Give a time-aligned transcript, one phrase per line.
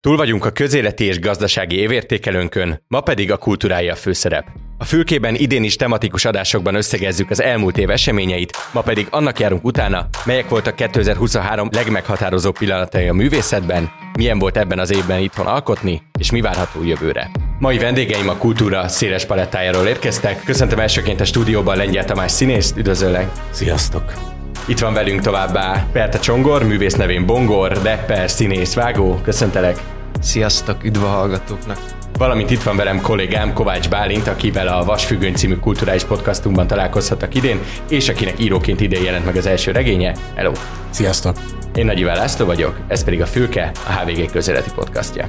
[0.00, 4.46] Túl vagyunk a közéleti és gazdasági évértékelőnkön, ma pedig a kultúrája a főszerep.
[4.78, 9.64] A fülkében idén is tematikus adásokban összegezzük az elmúlt év eseményeit, ma pedig annak járunk
[9.64, 16.02] utána, melyek voltak 2023 legmeghatározó pillanatai a művészetben, milyen volt ebben az évben itthon alkotni,
[16.18, 17.30] és mi várható jövőre.
[17.58, 20.44] Mai vendégeim a kultúra széles palettájáról érkeztek.
[20.44, 23.30] Köszöntöm elsőként a stúdióban Lengyel Tamás színészt, üdvözöllek!
[23.50, 24.29] Sziasztok!
[24.66, 29.20] Itt van velünk továbbá Perte Csongor, művész nevén Bongor, rapper, színész, vágó.
[29.22, 29.80] Köszöntelek!
[30.20, 31.78] Sziasztok, üdv a hallgatóknak!
[32.18, 37.58] Valamint itt van velem kollégám Kovács Bálint, akivel a Vasfüggöny című kulturális podcastunkban találkozhattak idén,
[37.88, 40.14] és akinek íróként idén jelent meg az első regénye.
[40.34, 40.52] Hello!
[40.90, 41.36] Sziasztok!
[41.74, 45.28] Én Nagy Iván László vagyok, ez pedig a Fülke, a HVG közéleti podcastja.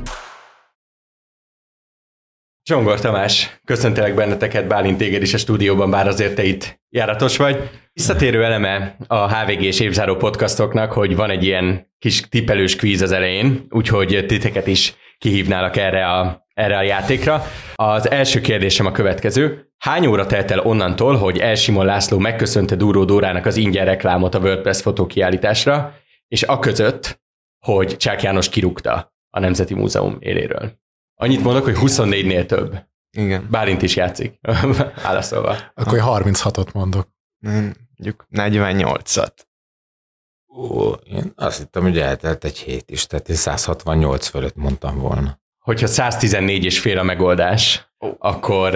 [2.63, 7.69] Csongor Tamás, köszöntelek benneteket, Bálint téged is a stúdióban, bár azért te itt járatos vagy.
[7.93, 13.11] Visszatérő eleme a HVG és évzáró podcastoknak, hogy van egy ilyen kis tippelős kvíz az
[13.11, 17.43] elején, úgyhogy titeket is kihívnálak erre a, erre a játékra.
[17.75, 19.71] Az első kérdésem a következő.
[19.77, 24.39] Hány óra telt el onnantól, hogy Elsimon László megköszönte Dúró Dórának az ingyen reklámot a
[24.39, 25.93] WordPress fotókiállításra,
[26.27, 27.21] és a között,
[27.65, 30.80] hogy Csák János kirúgta a Nemzeti Múzeum éléről?
[31.21, 32.75] Annyit mondok, hogy 24-nél több.
[33.17, 33.47] Igen.
[33.49, 34.39] Bálint is játszik,
[35.03, 35.55] válaszolva.
[35.73, 37.07] Akkor 36-ot mondok.
[37.39, 39.33] Mondjuk 48-at.
[40.57, 45.39] Ó, én azt hittem, hogy eltelt egy hét is, tehát én 168 fölött mondtam volna.
[45.59, 48.75] Hogyha 114 és fél a megoldás, akkor,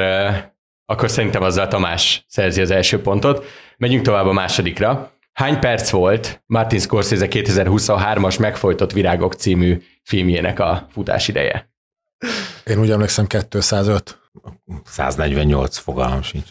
[0.85, 3.45] akkor szerintem azzal Tamás szerzi az első pontot.
[3.77, 5.11] Megyünk tovább a másodikra.
[5.33, 11.73] Hány perc volt Martin Scorsese 2023-as Megfojtott Virágok című filmjének a futás ideje?
[12.65, 14.19] Én úgy emlékszem 205.
[14.85, 16.49] 148 fogalmam sincs.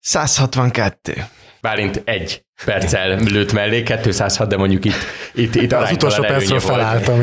[0.00, 1.24] 162.
[1.60, 4.94] Bálint egy perccel lőtt mellé, 206, de mondjuk itt,
[5.34, 7.22] itt, itt Az utolsó percről felálltam.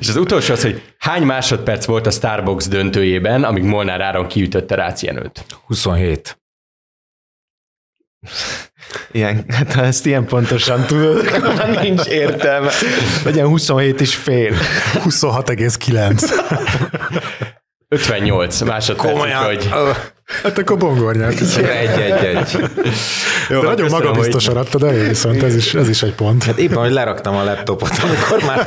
[0.00, 4.74] És az utolsó az, hogy hány másodperc volt a Starbucks döntőjében, amíg Molnár Áron kiütötte
[4.74, 5.44] Rácienőt?
[5.66, 6.40] 27.
[9.12, 12.70] Ilyen, hát ha ezt ilyen pontosan tudod, akkor már nincs értelme.
[13.24, 14.54] Legyen 27 és fél.
[15.04, 16.30] 26,9.
[17.88, 19.44] 58 másodperc, Komolyan.
[19.44, 19.68] hogy...
[20.42, 21.40] Hát akkor bongor nyert.
[21.40, 22.56] Egy, egy, egy.
[23.48, 26.44] Jó, De nagyon köszönöm, magabiztosan adtad el, viszont ez is, ez is egy pont.
[26.44, 28.66] Hát éppen, hogy leraktam a laptopot, amikor már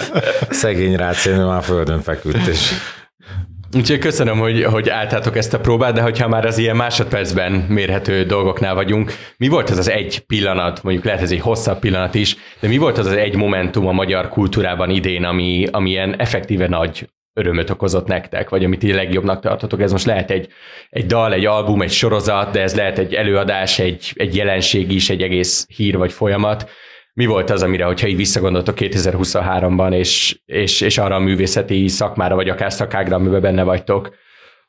[0.50, 2.70] szegény rácénő már földön feküdt, és
[3.76, 8.24] Úgyhogy köszönöm, hogy, hogy álltátok ezt a próbát, de hogyha már az ilyen másodpercben mérhető
[8.24, 12.36] dolgoknál vagyunk, mi volt az az egy pillanat, mondjuk lehet ez egy hosszabb pillanat is,
[12.60, 16.68] de mi volt az az egy momentum a magyar kultúrában idén, ami, ami ilyen effektíve
[16.68, 19.80] nagy örömöt okozott nektek, vagy amit így legjobbnak tartotok.
[19.80, 20.48] Ez most lehet egy,
[20.90, 25.10] egy dal, egy album, egy sorozat, de ez lehet egy előadás, egy, egy jelenség is,
[25.10, 26.70] egy egész hír vagy folyamat.
[27.12, 32.34] Mi volt az, amire, hogyha így visszagondoltok 2023-ban, és, és, és arra a művészeti szakmára,
[32.34, 34.14] vagy akár szakágra, amiben benne vagytok,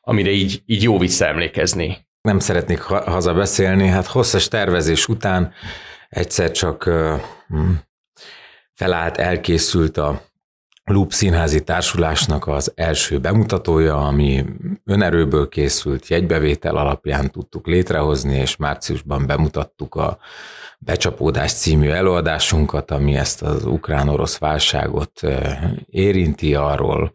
[0.00, 2.06] amire így, így jó visszaemlékezni?
[2.24, 3.86] nem szeretnék ha- hazabeszélni.
[3.86, 5.52] Hát hosszas tervezés után
[6.08, 7.20] egyszer csak uh,
[8.74, 10.22] felállt, elkészült a
[10.84, 14.44] Loop Színházi Társulásnak az első bemutatója, ami
[14.84, 20.18] önerőből készült, jegybevétel alapján tudtuk létrehozni, és márciusban bemutattuk a
[20.78, 27.12] Becsapódás című előadásunkat, ami ezt az ukrán-orosz válságot eh, érinti, arról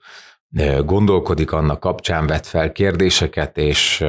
[0.86, 4.06] gondolkodik, annak kapcsán vett fel kérdéseket, és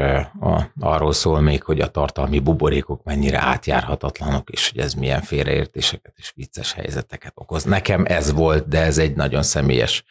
[0.81, 6.33] arról szól még, hogy a tartalmi buborékok mennyire átjárhatatlanok, és hogy ez milyen félreértéseket és
[6.35, 7.65] vicces helyzeteket okoz.
[7.65, 10.05] Nekem ez volt, de ez egy nagyon személyes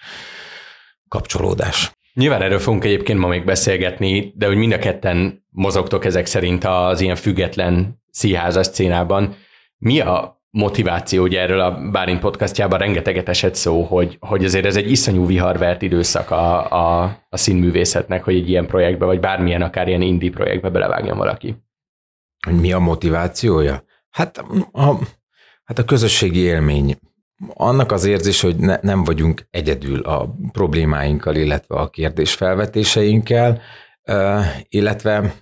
[1.08, 1.98] kapcsolódás.
[2.14, 6.64] Nyilván erről fogunk egyébként ma még beszélgetni, de hogy mind a ketten mozogtok ezek szerint
[6.64, 9.36] az ilyen független színházas szcénában.
[9.78, 14.76] Mi a motiváció, ugye erről a Bálint podcastjában rengeteget esett szó, hogy, hogy azért ez
[14.76, 19.88] egy iszonyú viharvert időszak a, a, a színművészetnek, hogy egy ilyen projektbe, vagy bármilyen akár
[19.88, 21.56] ilyen indie projektbe belevágjon valaki.
[22.46, 23.84] Hogy mi a motivációja?
[24.10, 24.38] Hát
[24.72, 25.00] a,
[25.64, 26.98] hát a közösségi élmény.
[27.48, 33.62] Annak az érzés, hogy ne, nem vagyunk egyedül a problémáinkkal, illetve a kérdésfelvetéseinkkel,
[34.04, 35.34] ö, illetve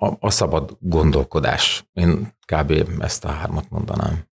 [0.00, 1.88] a, a szabad gondolkodás.
[1.92, 2.84] Én kb.
[3.00, 4.28] ezt a hármat mondanám.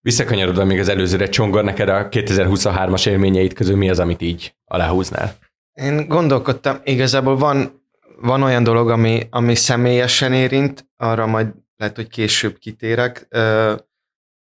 [0.00, 5.34] Visszakanyarodva még az előzőre, Csongor, neked a 2023-as élményeit közül mi az, amit így aláhúznál?
[5.72, 7.84] Én gondolkodtam, igazából van,
[8.20, 13.74] van olyan dolog, ami, ami személyesen érint, arra majd lehet, hogy később kitérek, ö,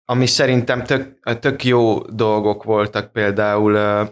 [0.05, 4.05] ami szerintem tök, tök jó dolgok voltak például ö,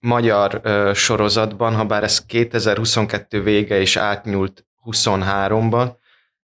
[0.00, 5.90] magyar ö, sorozatban, ha bár ez 2022 vége és átnyúlt 23-ban.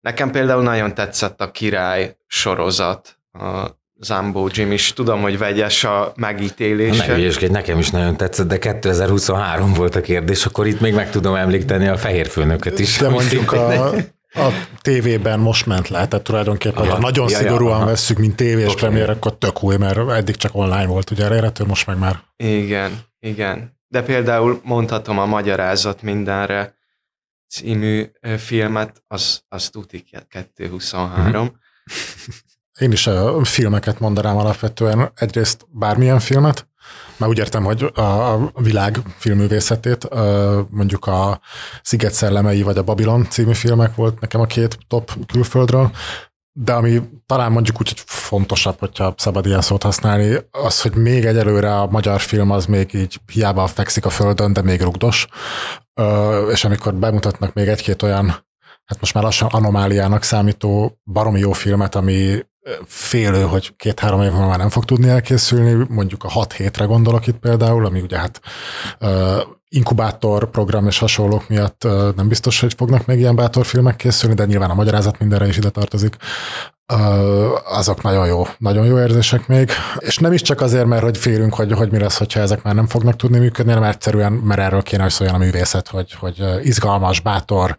[0.01, 4.93] Nekem például nagyon tetszett a Király sorozat, a Zambó Jim is.
[4.93, 7.07] Tudom, hogy vegyes a megítélése.
[7.07, 11.11] Ne hülyeskedj, nekem is nagyon tetszett, de 2023 volt a kérdés, akkor itt még meg
[11.11, 12.97] tudom említeni a fehér főnöket is.
[12.97, 13.95] De mondjuk a,
[14.33, 18.37] a tévében most ment le, tehát tulajdonképpen, aha, ha nagyon ja, szigorúan ja, vesszük, mint
[18.37, 18.77] tévés okay.
[18.77, 22.21] premier, akkor tök új, mert eddig csak online volt ugye elérhető, most meg már.
[22.37, 23.75] Igen, igen.
[23.89, 26.76] De például mondhatom a magyarázat mindenre
[27.49, 28.07] című
[28.37, 30.05] filmet, az, az tuti
[30.55, 31.43] 223.
[31.43, 31.55] Mm-hmm.
[32.81, 36.69] Én is a filmeket mondanám alapvetően, egyrészt bármilyen filmet,
[37.17, 40.09] mert úgy értem, hogy a világ filmművészetét,
[40.71, 41.41] mondjuk a
[41.83, 45.91] Sziget szellemei vagy a Babylon című filmek volt nekem a két top külföldről,
[46.59, 51.25] de ami talán mondjuk úgy, hogy fontosabb, hogyha szabad ilyen szót használni, az, hogy még
[51.25, 55.27] egyelőre a magyar film az még így hiába fekszik a földön, de még rugdos.
[56.51, 58.27] És amikor bemutatnak még egy-két olyan,
[58.85, 62.47] hát most már lassan anomáliának számító baromi jó filmet, ami
[62.87, 67.39] félő, hogy két-három év már nem fog tudni elkészülni, mondjuk a hat hétre gondolok itt
[67.39, 68.41] például, ami ugye hát
[69.69, 71.83] inkubátor program és hasonlók miatt
[72.17, 75.71] nem biztos, hogy fognak még ilyen bátorfilmek készülni, de nyilván a magyarázat mindenre is ide
[75.71, 76.17] tartozik.
[77.65, 81.55] Azok nagyon jó, nagyon jó érzések még, és nem is csak azért, mert hogy félünk,
[81.55, 84.83] hogy, hogy mi lesz, hogyha ezek már nem fognak tudni működni, hanem egyszerűen, mert erről
[84.83, 87.77] kéne, hogy szóljon a művészet, hogy, hogy izgalmas, bátor,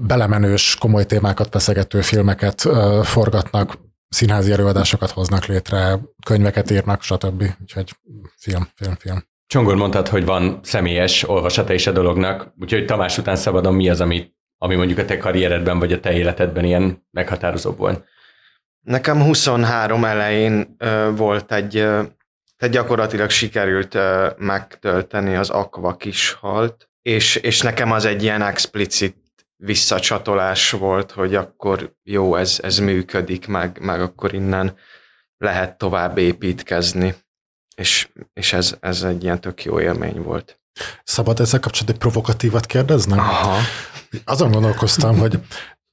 [0.00, 2.68] belemenős, komoly témákat feszegető filmeket
[3.02, 3.78] forgatnak,
[4.08, 7.44] színházi előadásokat hoznak létre, könyveket írnak, stb.
[7.60, 7.96] Úgyhogy
[8.36, 9.30] film, film, film.
[9.52, 14.00] Csongor mondtad, hogy van személyes olvasata is a dolognak, úgyhogy Tamás után szabadon mi az,
[14.00, 18.04] ami, ami mondjuk a te karrieredben vagy a te életedben ilyen meghatározó volt?
[18.80, 22.02] Nekem 23 elején ö, volt egy, ö,
[22.56, 25.96] tehát gyakorlatilag sikerült ö, megtölteni az Aqua
[26.40, 29.16] halt, és, és nekem az egy ilyen explicit
[29.56, 34.76] visszacsatolás volt, hogy akkor jó, ez, ez működik, meg, meg akkor innen
[35.36, 37.14] lehet tovább építkezni
[37.82, 40.60] és, és ez, ez egy ilyen tök jó élmény volt.
[41.04, 43.18] Szabad ezzel kapcsolatban egy provokatívat kérdeznem?
[43.18, 43.56] Aha.
[44.24, 45.38] Azon gondolkoztam, hogy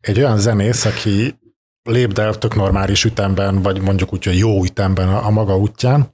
[0.02, 1.40] egy olyan zenész, aki
[1.84, 6.10] lépd el tök normális ütemben, vagy mondjuk úgy, hogy jó ütemben a, a maga útján,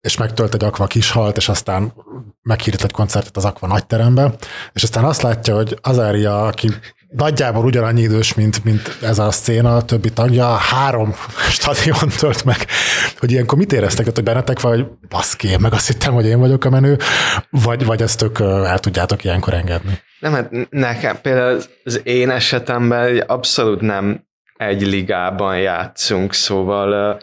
[0.00, 1.92] és megtölt egy akva kishalt, és aztán
[2.42, 4.34] meghírt egy koncertet az akva nagyterembe,
[4.72, 6.70] és aztán azt látja, hogy Azária, aki
[7.08, 11.14] nagyjából ugyanannyi idős, mint, mint ez a széna, a többi tagja, három
[11.50, 12.66] stadion tölt meg,
[13.18, 16.70] hogy ilyenkor mit éreztek, hogy bennetek vagy, baszki, meg azt hittem, hogy én vagyok a
[16.70, 16.96] menő,
[17.50, 19.98] vagy, vagy ezt tök el tudjátok ilyenkor engedni?
[20.20, 24.26] Nem, hát nekem például az én esetemben abszolút nem
[24.56, 27.20] egy ligában játszunk, szóval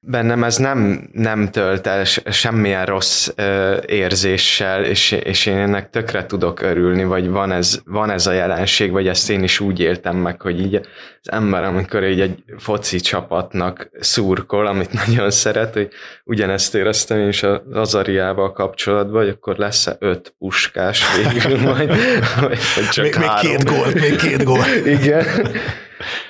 [0.00, 6.26] bennem ez nem, nem tölt el semmilyen rossz ö, érzéssel, és, és én ennek tökre
[6.26, 10.16] tudok örülni, vagy van ez, van ez a jelenség, vagy ezt én is úgy éltem
[10.16, 15.88] meg, hogy így az ember, amikor így egy foci csapatnak szurkol, amit nagyon szeret, hogy
[16.24, 21.88] ugyanezt éreztem én is az Azariával kapcsolatban, hogy akkor lesz-e öt puskás végül majd,
[22.40, 23.50] vagy, vagy csak még, három.
[23.50, 24.64] még két gól, még két gól.
[25.00, 25.24] Igen.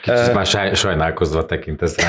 [0.03, 2.09] Kicsit már sajnálkozva tekintesz rá,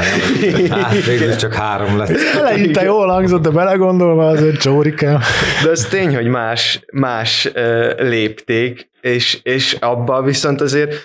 [0.78, 2.12] hát, végül csak három lett.
[2.36, 5.20] Eleinte jól hangzott, de belegondolva azért csórikám.
[5.64, 7.52] De az tény, hogy más, más
[7.98, 10.96] lépték, és, és abban viszont azért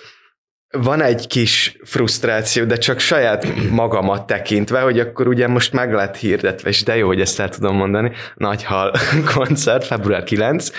[0.77, 6.17] van egy kis frusztráció, de csak saját magamat tekintve, hogy akkor ugye most meg lett
[6.17, 8.93] hirdetve, és de jó, hogy ezt el tudom mondani, Nagyhal
[9.35, 10.71] koncert, február 9,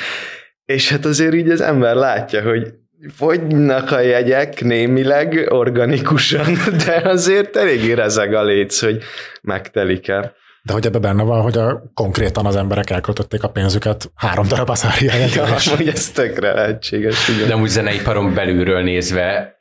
[0.64, 2.74] és hát azért így az ember látja, hogy
[3.14, 6.46] fogynak a jegyek némileg organikusan,
[6.86, 9.02] de azért eléggé rezeg a léc, hogy
[9.42, 10.34] megtelik-e.
[10.62, 14.70] De hogy ebben benne van, hogy a, konkrétan az emberek elköltötték a pénzüket három darab
[14.70, 14.86] az
[15.34, 17.28] Ja, hogy ez tökre lehetséges.
[17.28, 17.48] Igen.
[17.48, 19.56] De amúgy zeneiparon belülről nézve,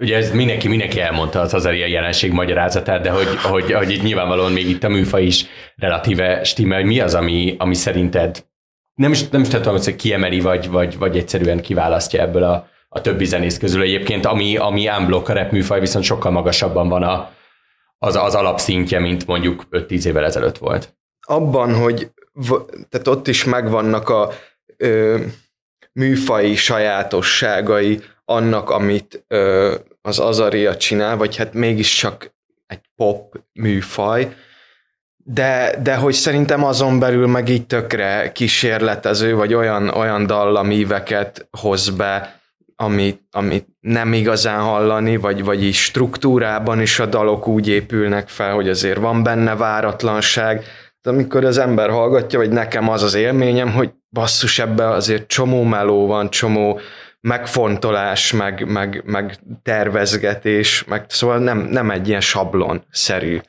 [0.00, 4.52] ugye ez mindenki, mindenki elmondta az Azaria jelenség magyarázatát, de hogy, hogy, hogy itt nyilvánvalóan
[4.52, 5.46] még itt a műfaj is
[5.76, 8.44] relatíve stimmel, hogy mi az, ami, ami szerinted
[9.00, 13.00] nem is, nem is tudom, hogy kiemeli, vagy, vagy, vagy egyszerűen kiválasztja ebből a, a
[13.00, 17.30] többi zenész közül egyébként, ami, ami unblock a rap műfaj, viszont sokkal magasabban van a,
[17.98, 20.96] az, az alapszintje, mint mondjuk 5-10 évvel ezelőtt volt.
[21.20, 22.10] Abban, hogy
[22.88, 24.30] tehát ott is megvannak a
[24.76, 25.18] ö,
[25.92, 32.34] műfai sajátosságai annak, amit ö, az Azaria csinál, vagy hát mégiscsak
[32.66, 34.36] egy pop műfaj,
[35.32, 41.88] de, de hogy szerintem azon belül meg így tökre kísérletező, vagy olyan, olyan dallamíveket hoz
[41.88, 42.40] be,
[42.76, 48.54] amit, amit nem igazán hallani, vagy, vagy így struktúrában is a dalok úgy épülnek fel,
[48.54, 50.64] hogy azért van benne váratlanság,
[51.02, 55.62] de amikor az ember hallgatja, vagy nekem az az élményem, hogy basszus, ebbe azért csomó
[55.62, 56.80] meló van, csomó
[57.20, 63.40] megfontolás, meg, meg, meg tervezgetés, meg szóval nem, nem egy ilyen sablon-szerű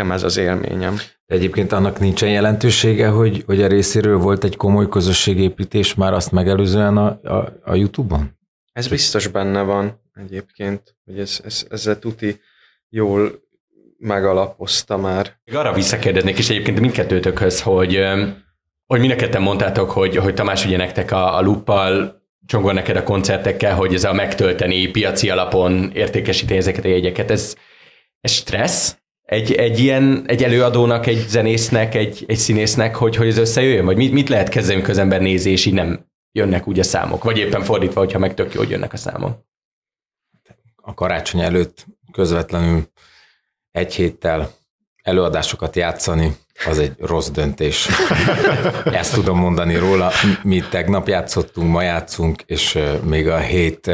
[0.00, 0.96] nekem ez az élményem.
[1.26, 6.96] Egyébként annak nincsen jelentősége, hogy, hogy a részéről volt egy komoly közösségépítés már azt megelőzően
[6.96, 8.38] a, a, a YouTube-on?
[8.72, 12.40] Ez biztos benne van egyébként, hogy ez, ez, ezzel tuti
[12.88, 13.32] jól
[13.98, 15.40] megalapozta már.
[15.52, 17.98] Arra visszakérdeznék is egyébként mindkettőtökhöz, hogy,
[18.86, 23.02] hogy mind a mondtátok, hogy, hogy Tamás ugye nektek a, a luppal csongol neked a
[23.02, 27.56] koncertekkel, hogy ez a megtölteni piaci alapon értékesíteni ezeket a jegyeket, ez,
[28.20, 28.99] ez stressz?
[29.30, 33.84] Egy, egy ilyen, egy előadónak, egy zenésznek, egy, egy színésznek, hogy, hogy ez összejöjjön?
[33.84, 37.24] Vagy mit, mit lehet kezdeni, közember nézi, és így nem jönnek úgy a számok?
[37.24, 39.38] Vagy éppen fordítva, hogyha meg tök jó, hogy jönnek a számok?
[40.76, 42.82] A karácsony előtt közvetlenül
[43.70, 44.50] egy héttel
[45.02, 47.88] előadásokat játszani, az egy rossz döntés.
[48.84, 50.10] Ezt tudom mondani róla.
[50.42, 53.90] Mi tegnap játszottunk, ma játszunk, és még a hét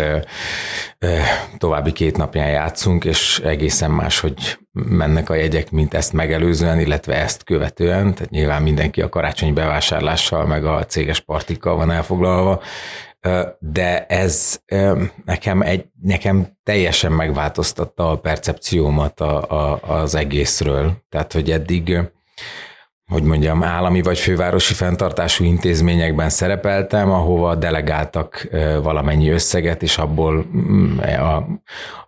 [1.58, 7.14] további két napján játszunk, és egészen más, hogy mennek a jegyek, mint ezt megelőzően, illetve
[7.14, 8.14] ezt követően.
[8.14, 12.62] Tehát nyilván mindenki a karácsonyi bevásárlással, meg a céges partikkal van elfoglalva,
[13.58, 14.60] de ez
[15.24, 20.92] nekem, egy, nekem teljesen megváltoztatta a percepciómat a, a, az egészről.
[21.08, 21.98] Tehát, hogy eddig
[23.06, 28.48] hogy mondjam, állami vagy fővárosi fenntartású intézményekben szerepeltem, ahova delegáltak
[28.82, 30.98] valamennyi összeget, és abból mm,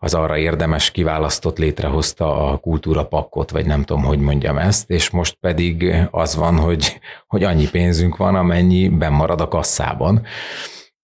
[0.00, 5.10] az arra érdemes kiválasztott létrehozta a kultúra pakkot, vagy nem tudom, hogy mondjam ezt, és
[5.10, 10.26] most pedig az van, hogy, hogy annyi pénzünk van, amennyi marad a kasszában.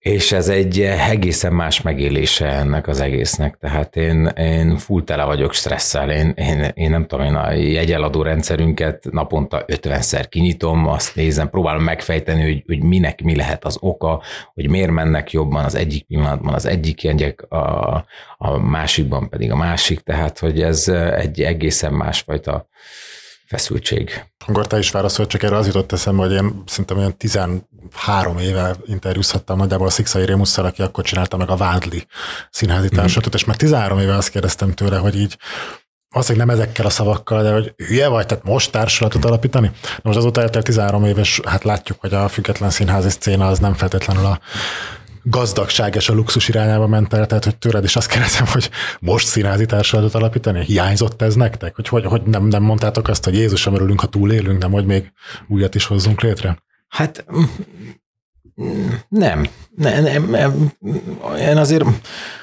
[0.05, 3.57] És ez egy egészen más megélése ennek az egésznek.
[3.61, 6.11] Tehát én, én full tele vagyok stresszel.
[6.11, 11.83] Én, én, én nem tudom, én a jegyeladó rendszerünket naponta 50-szer kinyitom, azt nézem, próbálom
[11.83, 14.23] megfejteni, hogy, hogy minek mi lehet az oka,
[14.55, 18.05] hogy miért mennek jobban az egyik pillanatban az egyik jegyek, a,
[18.37, 20.01] a másikban pedig a másik.
[20.01, 22.69] Tehát, hogy ez egy egészen másfajta
[23.47, 24.25] feszültség.
[24.47, 28.77] Akkor te is válaszol, csak erre az jutott eszembe, hogy én szerintem olyan 13 éve
[28.85, 32.07] interjúzhattam nagyjából a Szikszai Rémusszal, aki akkor csinálta meg a Vádli
[32.51, 32.95] színházi mhm.
[32.95, 33.37] társulatot, mm.
[33.37, 35.39] és már 13 éve azt kérdeztem tőle, hogy így
[36.15, 39.71] valószínűleg nem ezekkel a szavakkal, de hogy hülye vagy, tehát most társulatot alapítani?
[39.83, 43.75] Na most azóta eltelt 13 éves, hát látjuk, hogy a független színházi szcéna az nem
[43.75, 44.41] feltétlenül a
[45.25, 49.27] gazdagság és a luxus irányába ment el, tehát hogy tőled is azt kérdezem, hogy most
[49.27, 50.65] színházi társadatot alapítani?
[50.65, 51.75] Hiányzott ez nektek?
[51.75, 55.13] Hogy, hogy, hogy nem, nem mondtátok azt, hogy Jézus, örülünk, ha túlélünk, nem, hogy még
[55.49, 56.63] újat is hozzunk létre?
[56.89, 57.25] Hát
[59.09, 59.47] nem.
[59.75, 60.73] Nem, nem, nem.
[61.39, 61.85] Én azért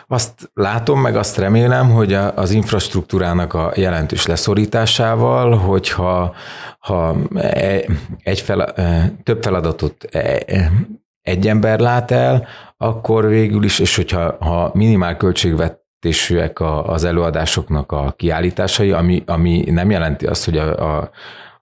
[0.08, 6.36] azt látom, meg azt remélem, hogy az infrastruktúrának a jelentős leszorításával, hogyha
[6.80, 7.84] ha e,
[8.24, 10.72] egy fel, e, több feladatot e,
[11.22, 12.48] egy ember lát el,
[12.82, 19.90] akkor végül is, és hogyha ha minimál költségvetésűek az előadásoknak a kiállításai, ami, ami nem
[19.92, 21.12] jelenti azt, hogy a, a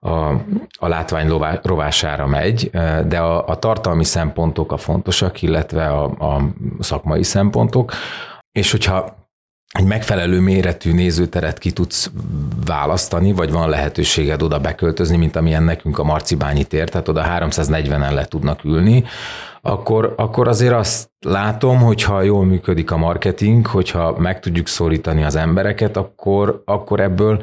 [0.02, 0.30] a,
[0.78, 1.28] a látvány
[1.62, 2.70] rovására megy,
[3.06, 6.42] de a, a tartalmi szempontok a fontosak, illetve a, a
[6.78, 7.92] szakmai szempontok,
[8.52, 9.18] és hogyha
[9.70, 12.10] egy megfelelő méretű nézőteret ki tudsz
[12.66, 18.14] választani, vagy van lehetőséged oda beköltözni, mint amilyen nekünk a Marcibányi tér, tehát oda 340-en
[18.14, 19.04] le tudnak ülni,
[19.62, 25.36] akkor, akkor azért azt látom, hogyha jól működik a marketing, hogyha meg tudjuk szólítani az
[25.36, 27.42] embereket, akkor, akkor ebből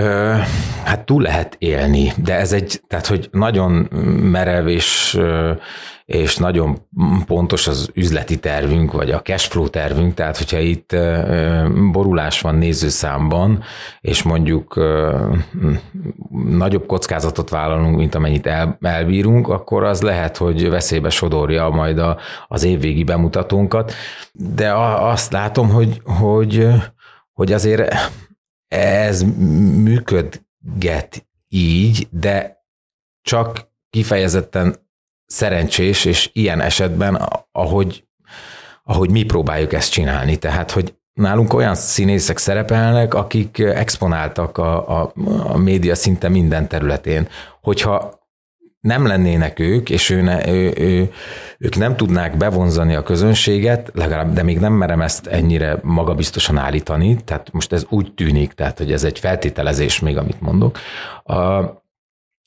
[0.00, 0.34] Ö,
[0.84, 3.72] hát túl lehet élni, de ez egy, tehát hogy nagyon
[4.22, 5.20] merev és,
[6.04, 6.78] és nagyon
[7.26, 10.96] pontos az üzleti tervünk, vagy a cashflow tervünk, tehát hogyha itt
[11.92, 13.62] borulás van nézőszámban,
[14.00, 14.80] és mondjuk
[16.48, 22.18] nagyobb kockázatot vállalunk, mint amennyit el, elbírunk, akkor az lehet, hogy veszélybe sodorja majd a,
[22.48, 23.92] az évvégi bemutatónkat,
[24.32, 26.68] de azt látom, hogy, hogy,
[27.32, 27.94] hogy azért
[28.68, 29.22] ez
[29.82, 32.64] működget így, de
[33.22, 34.76] csak kifejezetten
[35.26, 37.14] szerencsés, és ilyen esetben,
[37.52, 38.04] ahogy,
[38.84, 40.36] ahogy mi próbáljuk ezt csinálni.
[40.36, 45.12] Tehát, hogy nálunk olyan színészek szerepelnek, akik exponáltak a, a,
[45.44, 47.28] a média szinte minden területén.
[47.60, 48.17] Hogyha
[48.88, 51.10] nem lennének ők, és ő ne, ő, ő,
[51.58, 57.16] ők nem tudnák bevonzani a közönséget, legalább, de még nem merem ezt ennyire magabiztosan állítani,
[57.24, 60.78] tehát most ez úgy tűnik, tehát hogy ez egy feltételezés még, amit mondok,
[61.24, 61.36] a,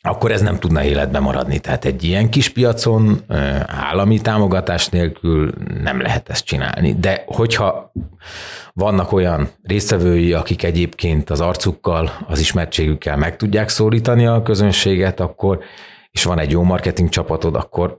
[0.04, 1.60] akkor ez nem tudna életbe maradni.
[1.60, 3.22] Tehát egy ilyen kis piacon
[3.68, 6.96] állami támogatás nélkül nem lehet ezt csinálni.
[7.00, 7.92] De hogyha
[8.74, 15.60] vannak olyan résztvevői, akik egyébként az arcukkal, az ismertségükkel meg tudják szólítani a közönséget, akkor
[16.12, 17.98] és van egy jó marketing csapatod, akkor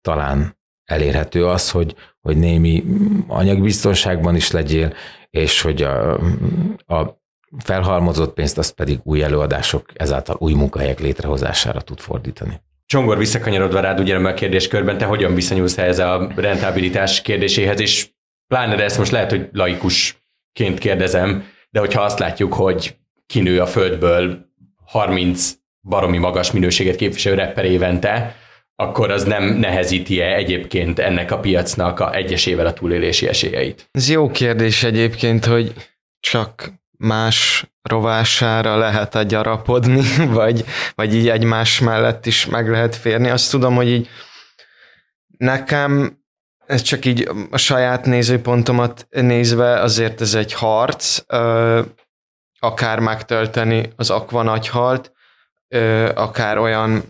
[0.00, 2.84] talán elérhető az, hogy, hogy némi
[3.26, 4.94] anyagbiztonságban is legyél,
[5.30, 6.12] és hogy a,
[6.86, 7.20] a
[7.58, 12.60] felhalmozott pénzt, azt pedig új előadások, ezáltal új munkahelyek létrehozására tud fordítani.
[12.86, 18.10] Csongor, visszakanyarodva rád ugye a kérdéskörben, te hogyan viszonyulsz ehhez a rentabilitás kérdéséhez, és
[18.46, 23.66] pláne de ezt most lehet, hogy laikusként kérdezem, de hogyha azt látjuk, hogy kinő a
[23.66, 24.46] földből
[24.84, 25.52] 30
[25.82, 28.36] baromi magas minőséget képviselő rapper évente,
[28.76, 33.88] akkor az nem nehezíti-e egyébként ennek a piacnak a egyesével a túlélési esélyeit?
[33.90, 35.72] Ez jó kérdés egyébként, hogy
[36.20, 40.02] csak más rovására lehet a gyarapodni,
[40.38, 43.28] vagy, vagy így egymás mellett is meg lehet férni.
[43.28, 44.08] Azt tudom, hogy így
[45.36, 46.20] nekem
[46.66, 51.18] ez csak így a saját nézőpontomat nézve azért ez egy harc,
[52.58, 55.11] akár megtölteni az akva nagyhalt,
[56.14, 57.02] akár olyan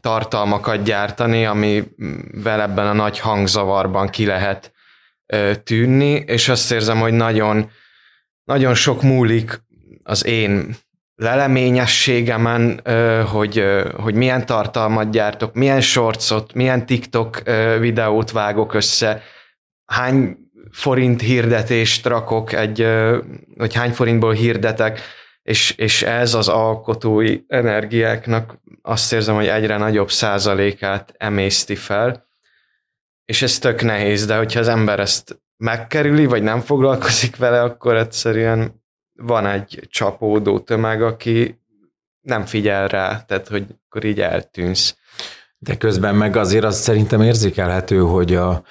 [0.00, 4.72] tartalmakat gyártani, amivel ebben a nagy hangzavarban ki lehet
[5.64, 7.70] tűnni, és azt érzem, hogy nagyon,
[8.44, 9.62] nagyon sok múlik
[10.02, 10.76] az én
[11.14, 12.80] leleményességemen,
[13.30, 13.64] hogy,
[13.96, 17.42] hogy milyen tartalmat gyártok, milyen shortsot, milyen TikTok
[17.78, 19.22] videót vágok össze,
[19.84, 20.36] hány
[20.70, 22.86] forint hirdetést rakok, egy,
[23.56, 25.00] hogy hány forintból hirdetek,
[25.42, 32.26] és, és ez az alkotói energiáknak azt érzem, hogy egyre nagyobb százalékát emészti fel,
[33.24, 37.96] és ez tök nehéz, de hogyha az ember ezt megkerüli, vagy nem foglalkozik vele, akkor
[37.96, 38.82] egyszerűen
[39.12, 41.60] van egy csapódó tömeg, aki
[42.20, 44.96] nem figyel rá, tehát hogy akkor így eltűnsz.
[45.58, 48.62] De közben meg azért az szerintem érzékelhető, hogy a,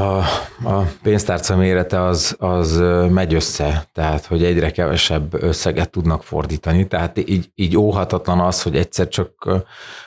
[0.00, 0.18] a,
[0.64, 2.76] a pénztárca mérete az, az
[3.10, 8.76] megy össze, tehát hogy egyre kevesebb összeget tudnak fordítani, tehát így, így óhatatlan az, hogy
[8.76, 9.62] egyszer csak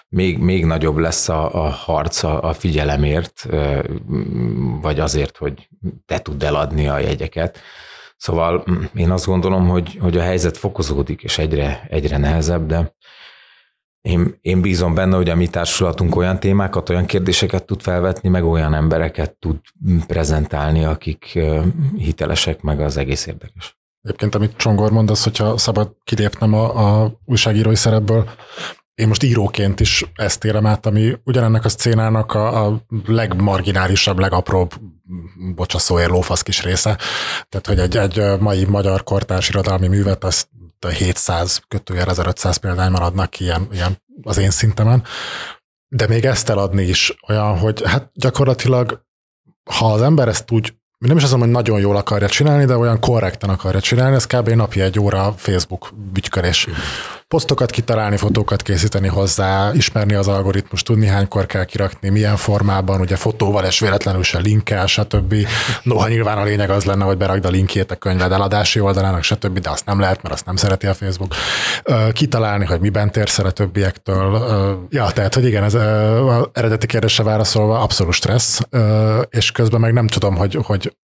[0.07, 3.47] még, még nagyobb lesz a, a harc a, a figyelemért,
[4.81, 5.69] vagy azért, hogy
[6.05, 7.59] te tudd eladni a jegyeket.
[8.17, 12.95] Szóval mm, én azt gondolom, hogy, hogy a helyzet fokozódik, és egyre, egyre nehezebb, de
[14.03, 18.43] én, én bízom benne, hogy a mi társulatunk olyan témákat, olyan kérdéseket tud felvetni, meg
[18.43, 19.57] olyan embereket tud
[20.07, 21.39] prezentálni, akik
[21.97, 23.77] hitelesek, meg az egész érdekes.
[24.01, 28.29] Egyébként, amit Csongor mond, az, hogyha szabad kilépnem a, a újságírói szerepből,
[28.95, 34.73] én most íróként is ezt érem át, ami ugyanennek a szcénának a, a legmarginálisabb, legapróbb
[35.55, 36.97] bocsaszóért lófasz kis része.
[37.49, 40.47] Tehát, hogy egy, egy mai magyar kortárs irodalmi művet, azt
[40.89, 45.03] 700 kötőjel 1500 példányban adnak ki ilyen, ilyen az én szintemen.
[45.87, 49.01] De még ezt eladni is olyan, hogy hát gyakorlatilag
[49.63, 52.77] ha az ember ezt úgy nem is azt mondom, hogy nagyon jól akarja csinálni, de
[52.77, 54.49] olyan korrekten akarja csinálni, ez kb.
[54.49, 56.67] napi egy óra Facebook bütykörés.
[57.27, 63.15] Posztokat kitalálni, fotókat készíteni hozzá, ismerni az algoritmus, tudni hánykor kell kirakni, milyen formában, ugye
[63.15, 65.35] fotóval és véletlenül se linkkel, stb.
[65.83, 69.59] Noha nyilván a lényeg az lenne, hogy berakd a linkjét a könyved eladási oldalának, stb.,
[69.59, 71.35] de azt nem lehet, mert azt nem szereti a Facebook.
[72.11, 74.41] Kitalálni, hogy miben térsz el a többiektől.
[74.89, 75.73] Ja, tehát, hogy igen, ez
[76.53, 78.59] eredeti kérdésre válaszolva abszolút stressz,
[79.29, 80.95] és közben meg nem tudom, hogy, hogy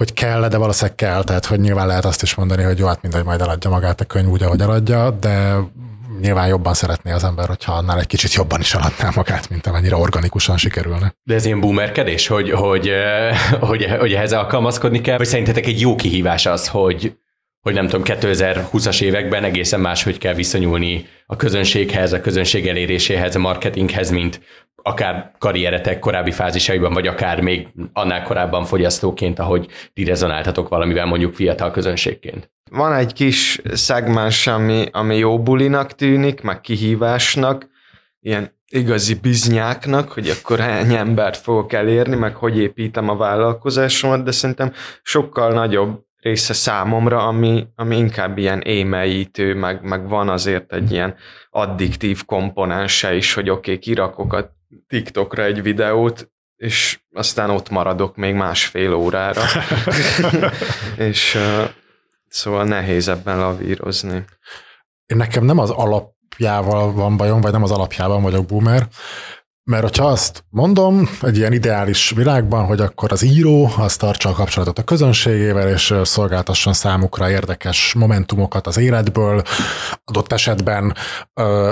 [0.00, 3.02] hogy kell, de valószínűleg kell, tehát hogy nyilván lehet azt is mondani, hogy jó, hát
[3.02, 5.54] mindegy, majd eladja magát a könyv úgy, ahogy eladja, de
[6.20, 9.96] nyilván jobban szeretné az ember, hogyha annál egy kicsit jobban is eladná magát, mint amennyire
[9.96, 11.14] organikusan sikerülne.
[11.22, 15.80] De ez ilyen boomerkedés, hogy, hogy, eh, hogy, hogy ehhez alkalmazkodni kell, vagy szerintetek egy
[15.80, 17.16] jó kihívás az, hogy,
[17.60, 23.38] hogy nem tudom, 2020-as években egészen máshogy kell viszonyulni a közönséghez, a közönség eléréséhez, a
[23.38, 24.40] marketinghez, mint
[24.90, 31.34] akár karrieretek korábbi fázisaiban, vagy akár még annál korábban fogyasztóként, ahogy ti rezonáltatok valamivel mondjuk
[31.34, 32.50] fiatal közönségként?
[32.70, 37.68] Van egy kis szegmens, ami, ami jó bulinak tűnik, meg kihívásnak,
[38.20, 44.30] ilyen igazi biznyáknak, hogy akkor hány embert fogok elérni, meg hogy építem a vállalkozásomat, de
[44.30, 44.72] szerintem
[45.02, 51.14] sokkal nagyobb része számomra, ami, ami inkább ilyen émeítő, meg, meg van azért egy ilyen
[51.50, 54.32] addiktív komponense is, hogy oké, okay, kirakok
[54.86, 59.42] TikTokra egy videót, és aztán ott maradok még másfél órára.
[61.08, 61.68] és uh,
[62.28, 64.24] szóval nehéz ebben lavírozni.
[65.06, 68.88] Én nekem nem az alapjával van bajom, vagy nem az alapjában vagyok boomer,
[69.70, 74.32] mert hogyha azt mondom egy ilyen ideális világban, hogy akkor az író az tartsa a
[74.32, 79.42] kapcsolatot a közönségével, és szolgáltasson számukra érdekes momentumokat az életből,
[80.04, 80.94] adott esetben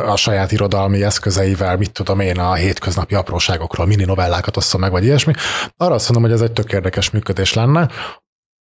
[0.07, 5.05] a saját irodalmi eszközeivel, mit tudom én, a hétköznapi apróságokról mini novellákat osszon meg, vagy
[5.05, 5.33] ilyesmi,
[5.77, 7.89] arra azt mondom, hogy ez egy tök érdekes működés lenne.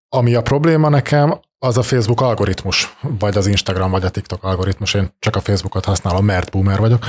[0.09, 4.93] Ami a probléma nekem, az a Facebook algoritmus, vagy az Instagram, vagy a TikTok algoritmus.
[4.93, 7.05] Én csak a Facebookot használom, mert boomer vagyok.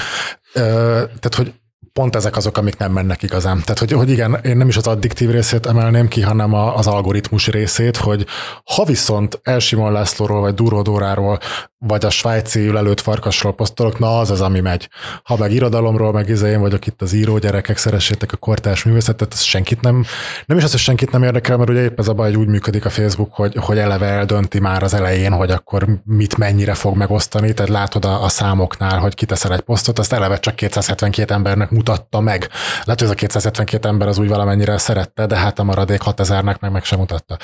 [0.53, 1.55] Tehát, hogy
[1.99, 3.61] pont ezek azok, amik nem mennek igazán.
[3.61, 6.87] Tehát, hogy, hogy igen, én nem is az addiktív részét emelném ki, hanem a, az
[6.87, 8.27] algoritmus részét, hogy
[8.65, 11.39] ha viszont Elsimon Lászlóról, vagy Duró Dóráról,
[11.79, 14.89] vagy a svájci ülelőtt farkasról posztolok, na az az, ami megy.
[15.23, 19.33] Ha meg irodalomról, meg izé, én vagyok itt az író gyerekek, szeressétek a kortárs művészetet,
[19.33, 20.05] ez senkit nem,
[20.47, 22.49] nem is az, hogy senkit nem érdekel, mert ugye épp ez a baj, hogy úgy
[22.49, 26.97] működik a Facebook, hogy, hogy eleve eldönti már az elején, hogy akkor mit mennyire fog
[26.97, 31.71] megosztani, tehát látod a, a számoknál, hogy kiteszel egy posztot, azt eleve csak 272 embernek
[31.71, 32.49] mutatta meg.
[32.85, 36.61] Lehet, hogy ez a 272 ember az úgy valamennyire szerette, de hát a maradék 6000-nek
[36.61, 37.37] meg meg sem mutatta.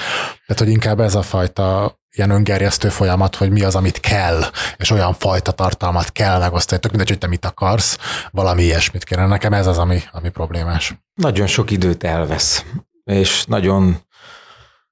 [0.46, 4.40] Tehát, hogy inkább ez a fajta ilyen öngerjesztő folyamat, hogy mi az, amit kell,
[4.76, 6.80] és olyan fajta tartalmat kell megosztani.
[6.80, 7.98] Tök mindegy, hogy te mit akarsz,
[8.30, 9.26] valami ilyesmit kéne.
[9.26, 10.94] Nekem ez az, ami, ami problémás.
[11.14, 12.64] Nagyon sok időt elvesz,
[13.04, 13.96] és nagyon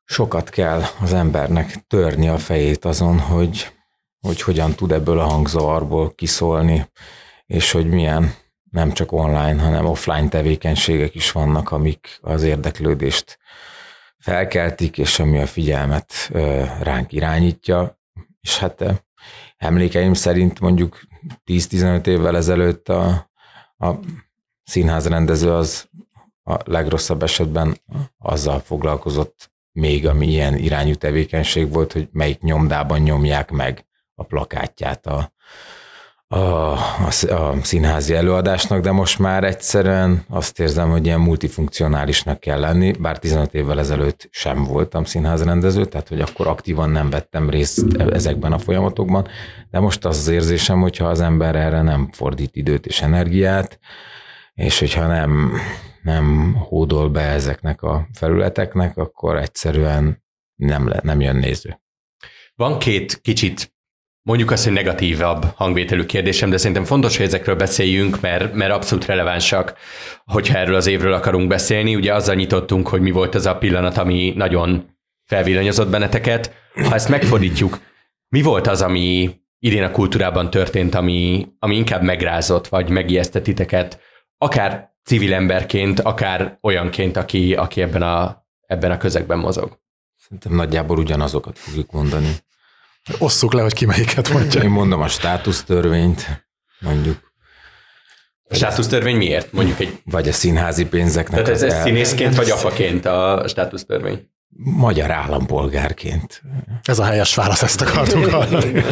[0.04, 3.72] sokat kell az embernek törni a fejét azon, hogy,
[4.20, 6.90] hogy hogyan tud ebből a hangzavarból kiszólni,
[7.46, 8.34] és hogy milyen
[8.70, 13.38] nem csak online, hanem offline tevékenységek is vannak, amik az érdeklődést
[14.22, 16.30] felkeltik, és ami a figyelmet
[16.80, 18.00] ránk irányítja.
[18.40, 19.04] És hát
[19.56, 21.00] emlékeim szerint mondjuk
[21.46, 23.30] 10-15 évvel ezelőtt a,
[23.76, 23.94] a
[24.64, 25.88] színházrendező az
[26.42, 27.76] a legrosszabb esetben
[28.18, 35.06] azzal foglalkozott még, ami ilyen irányú tevékenység volt, hogy melyik nyomdában nyomják meg a plakátját
[35.06, 35.32] a,
[36.32, 42.60] a, a, a színházi előadásnak, de most már egyszerűen azt érzem, hogy ilyen multifunkcionálisnak kell
[42.60, 47.96] lenni, bár 15 évvel ezelőtt sem voltam színházrendező, tehát hogy akkor aktívan nem vettem részt
[47.96, 49.28] ezekben a folyamatokban,
[49.70, 53.78] de most az az érzésem, hogyha az ember erre nem fordít időt és energiát,
[54.54, 55.52] és hogyha nem,
[56.02, 60.22] nem hódol be ezeknek a felületeknek, akkor egyszerűen
[60.54, 61.80] nem, le, nem jön néző.
[62.54, 63.71] Van két kicsit
[64.22, 69.06] mondjuk azt, hogy negatívabb hangvételű kérdésem, de szerintem fontos, hogy ezekről beszéljünk, mert, mert abszolút
[69.06, 69.74] relevánsak,
[70.24, 71.96] hogyha erről az évről akarunk beszélni.
[71.96, 76.54] Ugye azzal nyitottunk, hogy mi volt az a pillanat, ami nagyon felvillanyozott benneteket.
[76.74, 77.80] Ha ezt megfordítjuk,
[78.28, 84.00] mi volt az, ami idén a kultúrában történt, ami, ami inkább megrázott, vagy megijesztett titeket,
[84.38, 89.80] akár civil emberként, akár olyanként, aki, aki ebben, a, ebben a közegben mozog?
[90.16, 92.28] Szerintem nagyjából ugyanazokat fogjuk mondani.
[93.18, 94.62] Osszuk le, hogy ki melyiket mondja.
[94.62, 96.46] Én mondom a státusztörvényt,
[96.80, 97.32] mondjuk.
[98.48, 99.52] A státusztörvény miért?
[99.52, 100.00] Mondjuk egy...
[100.04, 101.42] Vagy a színházi pénzeknek.
[101.42, 101.82] Tehát ez, ez el...
[101.82, 104.30] színészként vagy apaként a státusztörvény?
[104.56, 106.42] Magyar állampolgárként.
[106.82, 108.84] Ez a helyes válasz, ezt akartuk hallani.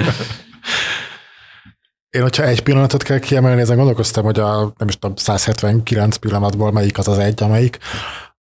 [2.10, 6.72] Én, hogyha egy pillanatot kell kiemelni, ezen gondolkoztam, hogy a nem is tudom, 179 pillanatból
[6.72, 7.78] melyik az az egy, amelyik,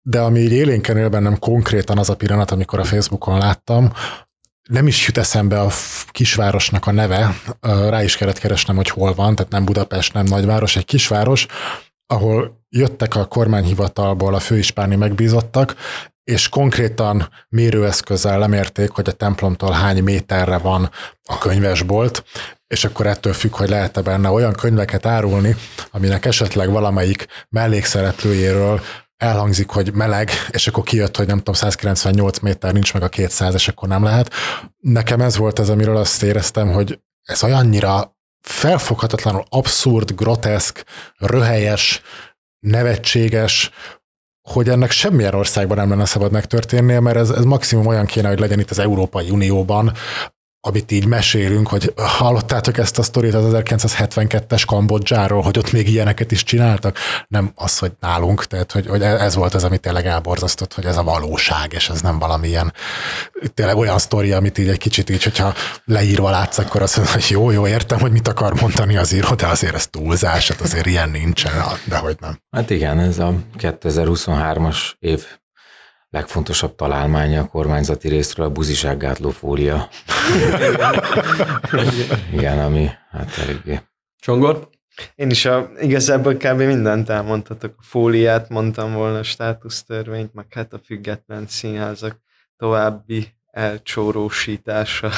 [0.03, 3.93] de ami így élénken él bennem konkrétan az a pillanat, amikor a Facebookon láttam,
[4.67, 5.71] nem is jut eszembe a
[6.11, 10.77] kisvárosnak a neve, rá is kellett keresnem, hogy hol van, tehát nem Budapest, nem nagyváros,
[10.77, 11.47] egy kisváros,
[12.07, 15.75] ahol jöttek a kormányhivatalból a főispáni megbízottak,
[16.25, 20.91] és konkrétan mérőeszközzel lemérték, hogy a templomtól hány méterre van
[21.25, 22.25] a könyvesbolt,
[22.67, 25.57] és akkor ettől függ, hogy lehet-e benne olyan könyveket árulni,
[25.91, 28.81] aminek esetleg valamelyik mellékszereplőjéről
[29.17, 33.55] elhangzik, hogy meleg, és akkor kijött, hogy nem tudom, 198 méter nincs meg a 200,
[33.55, 34.33] és akkor nem lehet.
[34.79, 40.85] Nekem ez volt ez, amiről azt éreztem, hogy ez olyannyira felfoghatatlanul abszurd, groteszk,
[41.17, 42.03] röhelyes,
[42.59, 43.71] nevetséges,
[44.49, 48.39] hogy ennek semmilyen országban nem lenne szabad megtörténnie, mert ez, ez maximum olyan kéne, hogy
[48.39, 49.93] legyen itt az Európai Unióban,
[50.67, 56.33] amit így mesélünk, hogy hallottátok ezt a sztorit az 1972-es Kambodzsáról, hogy ott még ilyeneket
[56.33, 56.99] is csináltak?
[57.29, 60.97] Nem az, hogy nálunk, tehát hogy, hogy ez volt az, amit tényleg elborzasztott, hogy ez
[60.97, 62.73] a valóság, és ez nem valamilyen
[63.55, 67.27] tényleg olyan sztori, amit így egy kicsit így, hogyha leírva látsz, akkor azt mondod, hogy
[67.29, 70.87] jó, jó, értem, hogy mit akar mondani az író, de azért ez túlzás, hát azért
[70.87, 71.53] ilyen nincsen,
[71.85, 72.41] de hogy nem.
[72.51, 75.27] Hát igen, ez a 2023-as év
[76.11, 79.89] legfontosabb találmánya a kormányzati részről a buzisággátló fólia.
[82.37, 83.81] Igen, ami hát eléggé.
[84.19, 84.69] Csongor?
[85.15, 86.61] Én is a, igazából kb.
[86.61, 87.75] mindent elmondhatok.
[87.79, 92.21] A fóliát mondtam volna, a státusztörvényt, meg hát a független színházak
[92.57, 95.11] további elcsórósítása.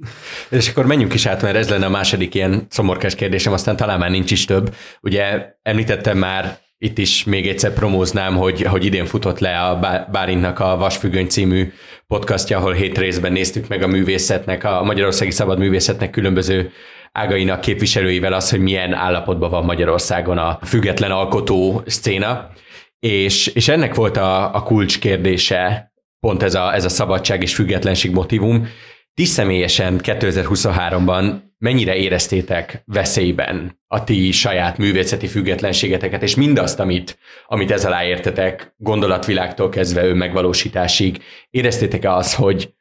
[0.50, 3.98] És akkor menjünk is át, mert ez lenne a második ilyen szomorkás kérdésem, aztán talán
[3.98, 4.74] már nincs is több.
[5.00, 9.78] Ugye említettem már itt is még egyszer promóznám, hogy, hogy idén futott le a
[10.12, 11.72] Bárintnak a Vasfüggöny című
[12.06, 16.72] podcastja, ahol hét részben néztük meg a művészetnek, a Magyarországi Szabad Művészetnek különböző
[17.12, 22.50] ágainak képviselőivel az, hogy milyen állapotban van Magyarországon a független alkotó szcéna.
[22.98, 27.54] És, és ennek volt a, a kulcs kérdése, pont ez a, ez a szabadság és
[27.54, 28.68] függetlenség motivum.
[29.14, 37.70] Ti személyesen 2023-ban mennyire éreztétek veszélyben a ti saját művészeti függetlenségeteket, és mindazt, amit, amit
[37.70, 42.74] ez alá értetek, gondolatvilágtól kezdve önmegvalósításig, éreztétek-e az, hogy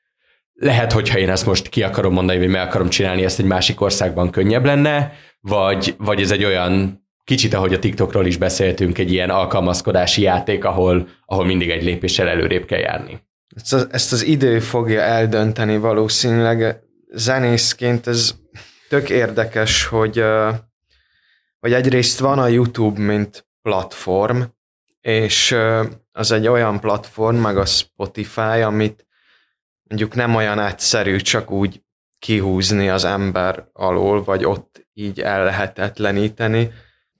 [0.54, 3.82] lehet, hogyha én ezt most ki akarom mondani, vagy meg akarom csinálni, ezt egy másik
[3.82, 9.12] országban könnyebb lenne, vagy, vagy ez egy olyan kicsit, ahogy a TikTokról is beszéltünk, egy
[9.12, 13.20] ilyen alkalmazkodási játék, ahol, ahol mindig egy lépéssel előrébb kell járni.
[13.56, 16.80] Ezt az, ezt az idő fogja eldönteni valószínűleg.
[17.14, 18.40] Zenészként ez
[18.92, 20.24] tök érdekes, hogy,
[21.60, 24.42] hogy egyrészt van a YouTube, mint platform,
[25.02, 25.56] és
[26.12, 29.06] az egy olyan platform, meg a Spotify, amit
[29.84, 31.84] mondjuk nem olyan egyszerű csak úgy
[32.20, 36.72] kihúzni az ember alól, vagy ott így ellehetetleníteni.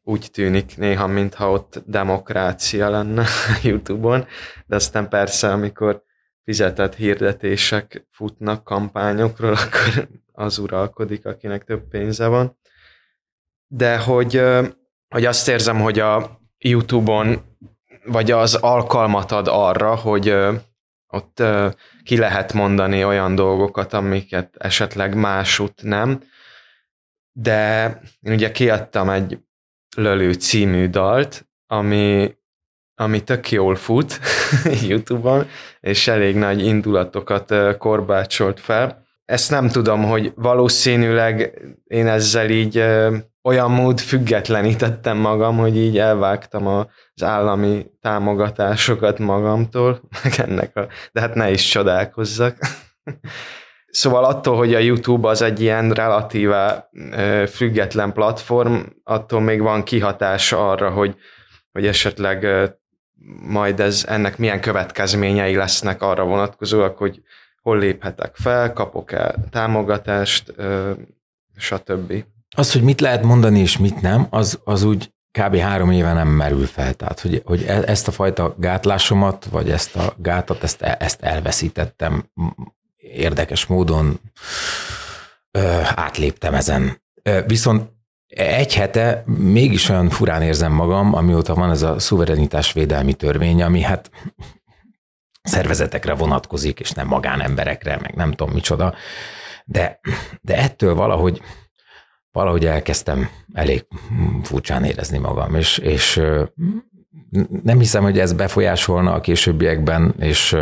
[0.04, 4.28] Úgy tűnik néha, mintha ott demokrácia lenne a YouTube-on,
[4.66, 6.04] de aztán persze, amikor
[6.44, 12.58] fizetett hirdetések futnak kampányokról, akkor az uralkodik, akinek több pénze van.
[13.68, 14.42] De hogy,
[15.10, 17.42] hogy azt érzem, hogy a YouTube-on
[18.06, 20.36] vagy az alkalmat ad arra, hogy
[21.08, 21.44] ott
[22.04, 26.24] ki lehet mondani olyan dolgokat, amiket esetleg másút nem.
[27.32, 27.86] De
[28.22, 29.40] én ugye kiadtam egy
[29.96, 32.36] Lölő című dalt, ami,
[32.96, 34.20] ami tök jól fut
[34.88, 35.48] YouTube-on,
[35.80, 39.01] és elég nagy indulatokat korbácsolt fel.
[39.32, 42.84] Ezt nem tudom, hogy valószínűleg én ezzel így
[43.42, 51.22] olyan mód függetlenítettem magam, hogy így elvágtam az állami támogatásokat magamtól, meg ennek a, de
[51.22, 52.58] hát ne is csodálkozzak.
[53.94, 56.90] Szóval attól, hogy a YouTube az egy ilyen relatíve
[57.48, 61.16] független platform, attól még van kihatása arra, hogy,
[61.72, 62.48] hogy esetleg
[63.42, 67.22] majd ez, ennek milyen következményei lesznek arra vonatkozóak, hogy
[67.62, 70.54] hol léphetek fel, kapok-e támogatást,
[71.58, 72.24] stb.
[72.56, 75.56] Az, hogy mit lehet mondani és mit nem, az, az úgy kb.
[75.56, 76.94] három éve nem merül fel.
[76.94, 82.24] Tehát, hogy, hogy e, ezt a fajta gátlásomat, vagy ezt a gátat, ezt, ezt elveszítettem
[82.98, 84.20] érdekes módon
[85.52, 87.02] ö, átléptem ezen.
[87.46, 87.90] Viszont
[88.36, 94.10] egy hete mégis olyan furán érzem magam, amióta van ez a szuverenitásvédelmi törvény, ami hát
[95.42, 98.94] szervezetekre vonatkozik, és nem magánemberekre, meg nem tudom micsoda.
[99.66, 100.00] De,
[100.42, 101.42] de ettől valahogy,
[102.32, 103.88] valahogy elkezdtem elég
[104.44, 106.22] furcsán érezni magam, és, és
[107.64, 110.58] nem hiszem, hogy ez befolyásolna a későbbiekben, és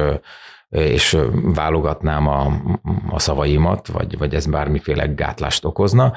[0.69, 2.61] és válogatnám a,
[3.09, 6.13] a szavaimat, vagy, vagy ez bármiféle gátlást okozna.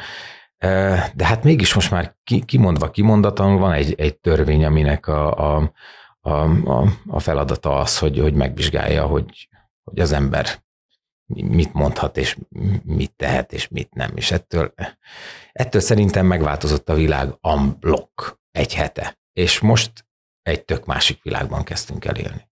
[1.15, 5.73] De hát mégis most már kimondva kimondatlanul van egy, egy törvény, aminek a, a,
[6.23, 6.31] a,
[6.71, 9.49] a, a feladata az, hogy, hogy megvizsgálja, hogy,
[9.83, 10.63] hogy az ember
[11.35, 12.37] mit mondhat, és
[12.85, 14.11] mit tehet, és mit nem.
[14.15, 14.75] És ettől,
[15.53, 19.19] ettől szerintem megváltozott a világ unblock egy hete.
[19.33, 20.07] És most
[20.43, 22.51] egy tök másik világban kezdtünk el élni.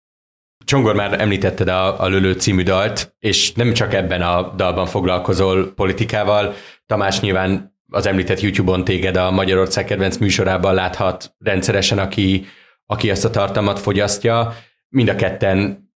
[0.65, 5.75] Csongor már említetted a, a Lölő című dalt, és nem csak ebben a dalban foglalkozol
[5.75, 6.55] politikával.
[6.87, 12.47] Tamás nyilván az említett YouTube-on téged a Magyarország kedvenc műsorában láthat rendszeresen, aki,
[12.91, 14.55] aki ezt a tartalmat fogyasztja.
[14.89, 15.89] Mind a ketten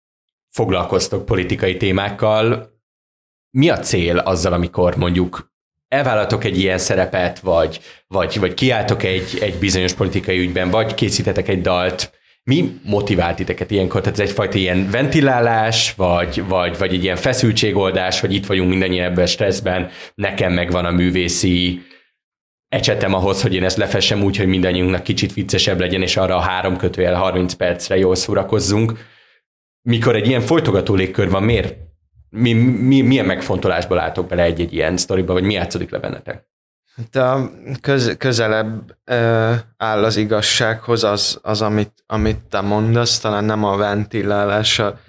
[0.49, 2.71] foglalkoztok politikai témákkal.
[3.49, 5.51] Mi a cél azzal, amikor mondjuk
[5.87, 11.47] elvállalatok egy ilyen szerepet, vagy, vagy, vagy kiálltok egy, egy bizonyos politikai ügyben, vagy készítetek
[11.47, 12.11] egy dalt,
[12.43, 14.01] mi motivált titeket ilyenkor?
[14.01, 19.05] Tehát ez egyfajta ilyen ventilálás, vagy, vagy, vagy egy ilyen feszültségoldás, hogy itt vagyunk mindannyian
[19.05, 21.81] ebben a stresszben, nekem megvan a művészi
[22.73, 26.39] ecsetem ahhoz, hogy én ezt lefessem úgy, hogy mindannyiunknak kicsit viccesebb legyen, és arra a
[26.39, 28.93] három kötőjel 30 percre jól szórakozzunk.
[29.81, 31.75] Mikor egy ilyen folytogató légkör van, miért?
[32.29, 36.47] Mi, mi, milyen megfontolásból álltok bele egy-egy ilyen sztoriba, vagy mi játszódik le bennetek?
[36.95, 43.43] Hát a köz, közelebb ö, áll az igazsághoz az, az amit, amit te mondasz, talán
[43.43, 44.99] nem a ventilálás a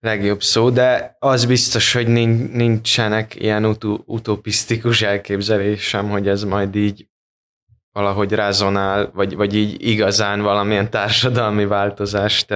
[0.00, 2.08] legjobb szó, de az biztos, hogy
[2.52, 7.08] nincsenek ilyen utó, utopisztikus elképzelésem, hogy ez majd így
[7.92, 12.54] valahogy rezonál, vagy, vagy így igazán valamilyen társadalmi változást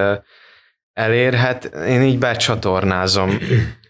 [0.93, 1.65] elérhet.
[1.65, 3.39] Én így becsatornázom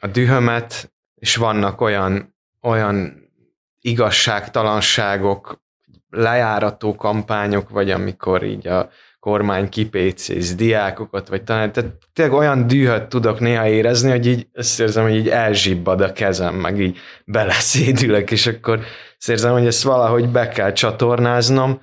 [0.00, 3.22] a dühömet, és vannak olyan, olyan
[3.80, 5.62] igazságtalanságok,
[6.08, 8.90] lejárató kampányok, vagy amikor így a
[9.24, 14.80] kormány kipécéz diákokat, vagy talán, tehát tényleg olyan dühöt tudok néha érezni, hogy így azt
[14.80, 18.84] érzem, hogy így elzsibbad a kezem, meg így beleszédülök, és akkor
[19.18, 21.80] azt érzem, hogy ezt valahogy be kell csatornáznom,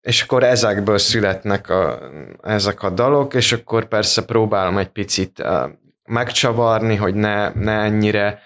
[0.00, 1.98] és akkor ezekből születnek a,
[2.42, 5.70] ezek a dalok, és akkor persze próbálom egy picit uh,
[6.04, 8.42] megcsavarni, hogy ne, ne ennyire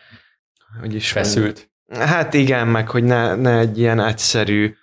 [0.80, 1.70] hogy is feszült.
[1.98, 4.74] Hát igen, meg hogy ne, ne egy ilyen egyszerű,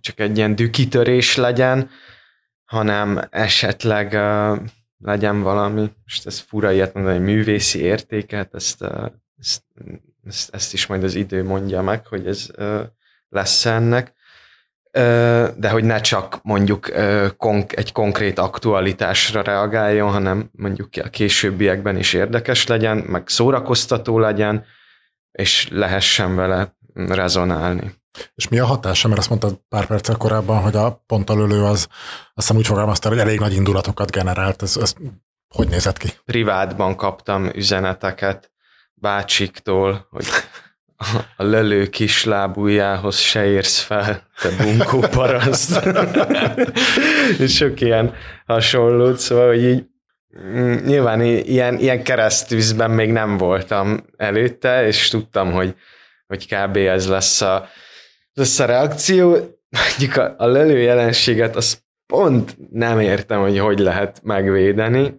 [0.00, 1.90] csak egy ilyen dükitörés legyen,
[2.64, 4.18] hanem esetleg
[4.98, 8.84] legyen valami, most ez fura ilyet mondani, művészi értéket, ezt,
[9.38, 9.62] ezt,
[10.26, 12.50] ezt, ezt is majd az idő mondja meg, hogy ez
[13.28, 14.16] lesz ennek,
[15.56, 16.90] de hogy ne csak mondjuk
[17.68, 24.64] egy konkrét aktualitásra reagáljon, hanem mondjuk a későbbiekben is érdekes legyen, meg szórakoztató legyen,
[25.32, 27.97] és lehessen vele rezonálni.
[28.34, 29.08] És mi a hatása?
[29.08, 31.90] Mert azt mondtad pár perccel korábban, hogy a pontalölő az, azt
[32.34, 34.62] hiszem úgy fogalmaztál, hogy elég nagy indulatokat generált.
[34.62, 34.94] Ez, ez
[35.48, 36.08] hogy nézett ki?
[36.24, 38.50] Privátban kaptam üzeneteket
[38.94, 40.26] bácsiktól, hogy
[41.36, 45.80] a lelő kislábújához se érsz fel, te bunkó paraszt.
[47.58, 48.14] sok ilyen
[48.46, 49.84] hasonlót, szóval, hogy így
[50.40, 55.74] mm, nyilván ilyen, ilyen keresztűzben még nem voltam előtte, és tudtam, hogy,
[56.26, 56.76] hogy kb.
[56.76, 57.68] ez lesz a,
[58.38, 59.28] lesz a reakció.
[59.88, 65.14] Mondjuk a, a lelő jelenséget, az pont nem értem, hogy hogy lehet megvédeni.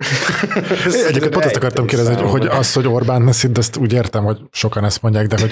[1.07, 4.23] Egyébként pont azt akartam kérdezni, hogy, hogy az, hogy Orbán ne szint, azt úgy értem,
[4.23, 5.51] hogy sokan ezt mondják, de hogy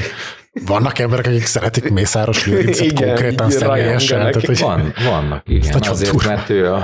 [0.65, 4.17] vannak emberek, akik szeretik Mészáros Lőrincet konkrétan személyesen.
[4.17, 4.59] Tehát, hogy...
[4.59, 5.79] Van, vannak, igen.
[5.79, 6.29] Azért, durva.
[6.29, 6.79] mert ő a,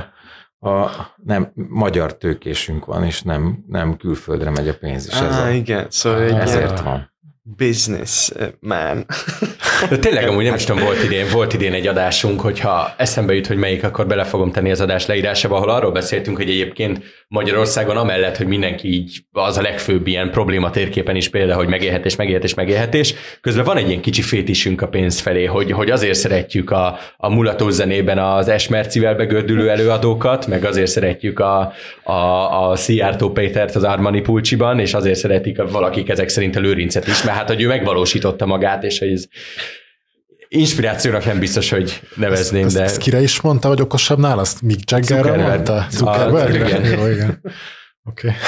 [0.69, 0.91] a
[1.23, 5.49] nem, magyar tőkésünk van, és nem, nem külföldre megy a pénz, és ez Á, a,
[5.49, 7.12] igen, szóval ezért van
[7.43, 9.05] business man.
[9.89, 13.47] De tényleg amúgy nem is tudom, volt idén, volt idén egy adásunk, hogyha eszembe jut,
[13.47, 17.97] hogy melyik, akkor bele fogom tenni az adás leírásába, ahol arról beszéltünk, hogy egyébként Magyarországon
[17.97, 22.53] amellett, hogy mindenki így az a legfőbb ilyen probléma térképen is például, hogy megélhetés, megélhetés,
[22.53, 26.97] megélhetés, közben van egy ilyen kicsi fétisünk a pénz felé, hogy, hogy azért szeretjük a,
[27.17, 32.13] a mulató zenében az Esmercivel begördülő előadókat, meg azért szeretjük a, a,
[32.69, 37.07] a Szijjártó Pétert az Armani Pulcsiban, és azért szeretik a, valakik ezek szerint a Lőrincet
[37.07, 39.25] is, mert hát, hogy ő megvalósította magát, és hogy ez
[40.47, 42.83] inspirációnak nem biztos, hogy nevezném, ezt, de...
[42.83, 44.41] Ezt kire is mondta, hogy okosabb nála?
[44.41, 45.87] Azt Mick Jaggerre mondta?
[45.89, 46.53] Zuckerberg?
[46.53, 46.85] Igen.
[46.85, 47.41] Jó, igen.
[48.03, 48.27] Oké.
[48.27, 48.39] Okay.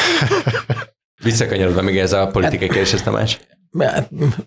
[1.24, 3.40] Visszakanyarodva még ez a politikai kérdés, ez Tamás.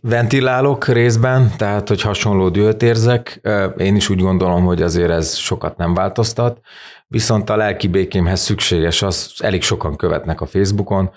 [0.00, 3.40] Ventilálok részben, tehát hogy hasonló dühöt érzek.
[3.76, 6.60] Én is úgy gondolom, hogy azért ez sokat nem változtat,
[7.06, 11.10] viszont a lelki békémhez szükséges, az elég sokan követnek a Facebookon,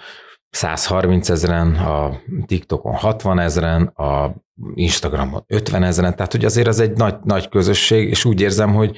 [0.52, 4.36] 130 ezeren, a TikTokon 60 ezeren, a
[4.74, 8.98] Instagramon 50 ezeren, tehát hogy azért az egy nagy, nagy közösség, és úgy érzem, hogy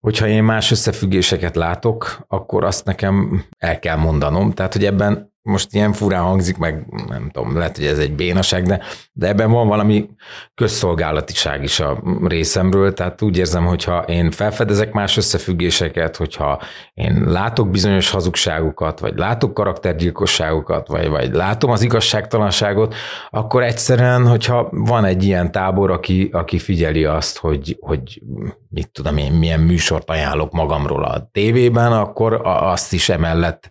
[0.00, 4.52] hogyha én más összefüggéseket látok, akkor azt nekem el kell mondanom.
[4.52, 8.66] Tehát, hogy ebben most ilyen furán hangzik, meg nem tudom, lehet, hogy ez egy bénaság,
[8.66, 8.80] de,
[9.12, 10.08] de ebben van valami
[10.54, 16.60] közszolgálatiság is a részemről, tehát úgy érzem, hogyha én felfedezek más összefüggéseket, hogyha
[16.94, 22.94] én látok bizonyos hazugságokat, vagy látok karaktergyilkosságokat, vagy, vagy látom az igazságtalanságot,
[23.30, 28.22] akkor egyszerűen, hogyha van egy ilyen tábor, aki, aki figyeli azt, hogy, hogy
[28.68, 33.68] mit tudom én, milyen műsort ajánlok magamról a tévében, akkor azt is emellett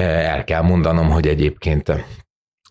[0.00, 1.92] el kell mondanom, hogy egyébként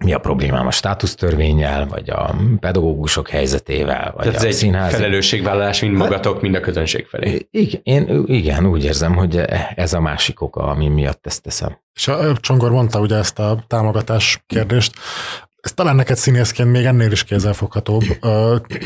[0.04, 4.94] mi a problémám a státusztörvényel, vagy a pedagógusok helyzetével, vagy Tehát a ez színházi...
[4.94, 7.48] egy felelősségvállalás mind magatok, mind a közönség felé.
[7.52, 9.38] Igen, én, igen, úgy érzem, hogy
[9.76, 11.78] ez a másik oka, ami miatt ezt teszem.
[11.94, 14.94] És a Csongor mondta ugye ezt a támogatás kérdést,
[15.62, 18.04] ez talán neked színészként még ennél is kézzelfoghatóbb.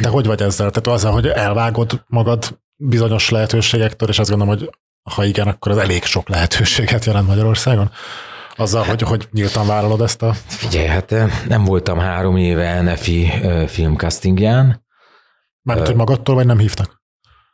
[0.02, 0.70] Te hogy vagy ezzel?
[0.70, 4.70] Tehát azzal, hogy elvágod magad bizonyos lehetőségektől, és azt gondolom, hogy
[5.14, 7.92] ha igen, akkor az elég sok lehetőséget jelent Magyarországon?
[8.56, 10.34] Azzal, hogy, hogy nyíltan vállalod ezt a...
[10.34, 11.16] Figyelj, hát
[11.48, 13.32] nem voltam három éve NFI
[13.68, 14.86] filmcastingján.
[15.62, 17.02] Mármint, hogy magadtól, vagy nem hívtak?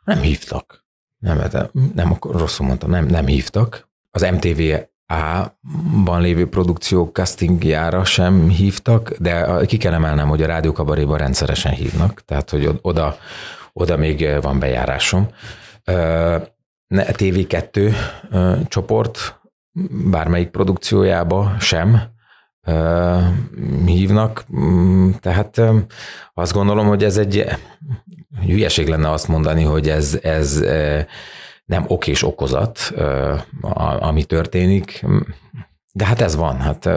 [0.04, 0.84] Nem hívtak.
[1.18, 3.88] Nem, nem, nem rosszul mondtam, nem, nem hívtak.
[4.10, 4.60] Az MTV
[5.06, 12.24] A-ban lévő produkció castingjára sem hívtak, de ki kell emelnem, hogy a rádiókabaréban rendszeresen hívnak,
[12.24, 13.18] tehát hogy oda,
[13.72, 15.28] oda még van bejárásom.
[16.90, 17.94] TV2
[18.68, 19.40] csoport
[20.10, 22.12] bármelyik produkciójába sem
[23.86, 25.60] hívnak, mm, tehát
[26.34, 27.44] azt gondolom, hogy ez egy
[28.40, 30.60] hülyeség lenne azt mondani, hogy ez, ez
[31.64, 32.92] nem ok és okozat,
[33.98, 35.04] ami történik,
[35.92, 36.60] de hát ez van.
[36.60, 36.88] Hát,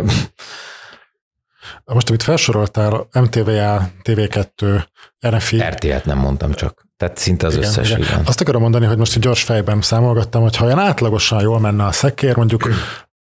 [1.85, 4.83] most, amit felsoroltál, MTVA, TV2,
[5.19, 5.61] NFI.
[5.61, 6.86] RTL-t nem mondtam csak.
[6.97, 8.01] Tehát szinte az igen, összes, igen.
[8.01, 8.21] igen.
[8.25, 11.85] Azt akarom mondani, hogy most egy gyors fejben számolgattam, hogy ha olyan átlagosan jól menne
[11.85, 12.69] a szekér, mondjuk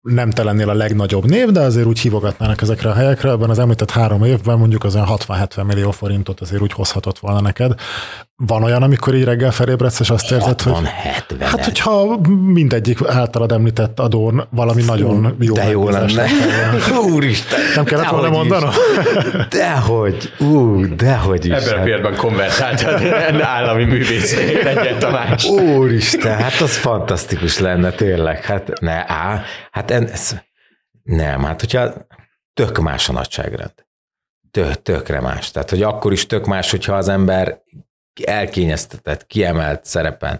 [0.01, 3.59] nem te lennél a legnagyobb név, de azért úgy hívogatnának ezekre a helyekre, ebben az
[3.59, 7.79] említett három évben mondjuk az olyan 60-70 millió forintot azért úgy hozhatott volna neked.
[8.37, 11.35] Van olyan, amikor így reggel felébredsz, és azt érzed, hogy 60-70.
[11.39, 16.25] hát, hogyha mindegyik általad említett adón valami nagyon jó de jó lenne.
[17.13, 17.59] Úristen.
[17.75, 18.71] Nem kellett volna mondanom?
[19.49, 21.51] Dehogy, ú, dehogy is.
[21.51, 22.83] Ebben a pillanatban konvertált
[23.41, 25.45] állami művész Reggel Tamás.
[25.45, 28.43] Úristen, hát az fantasztikus lenne tényleg.
[28.43, 30.35] Hát ne, á, hát en, ez,
[31.03, 31.93] nem, hát hogyha
[32.53, 33.73] tök más a nagyságrend.
[34.51, 35.51] Tök, tökre más.
[35.51, 37.63] Tehát, hogy akkor is tök más, hogyha az ember
[38.23, 40.39] elkényeztetett, kiemelt szerepen,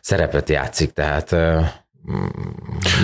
[0.00, 1.34] szerepet játszik, tehát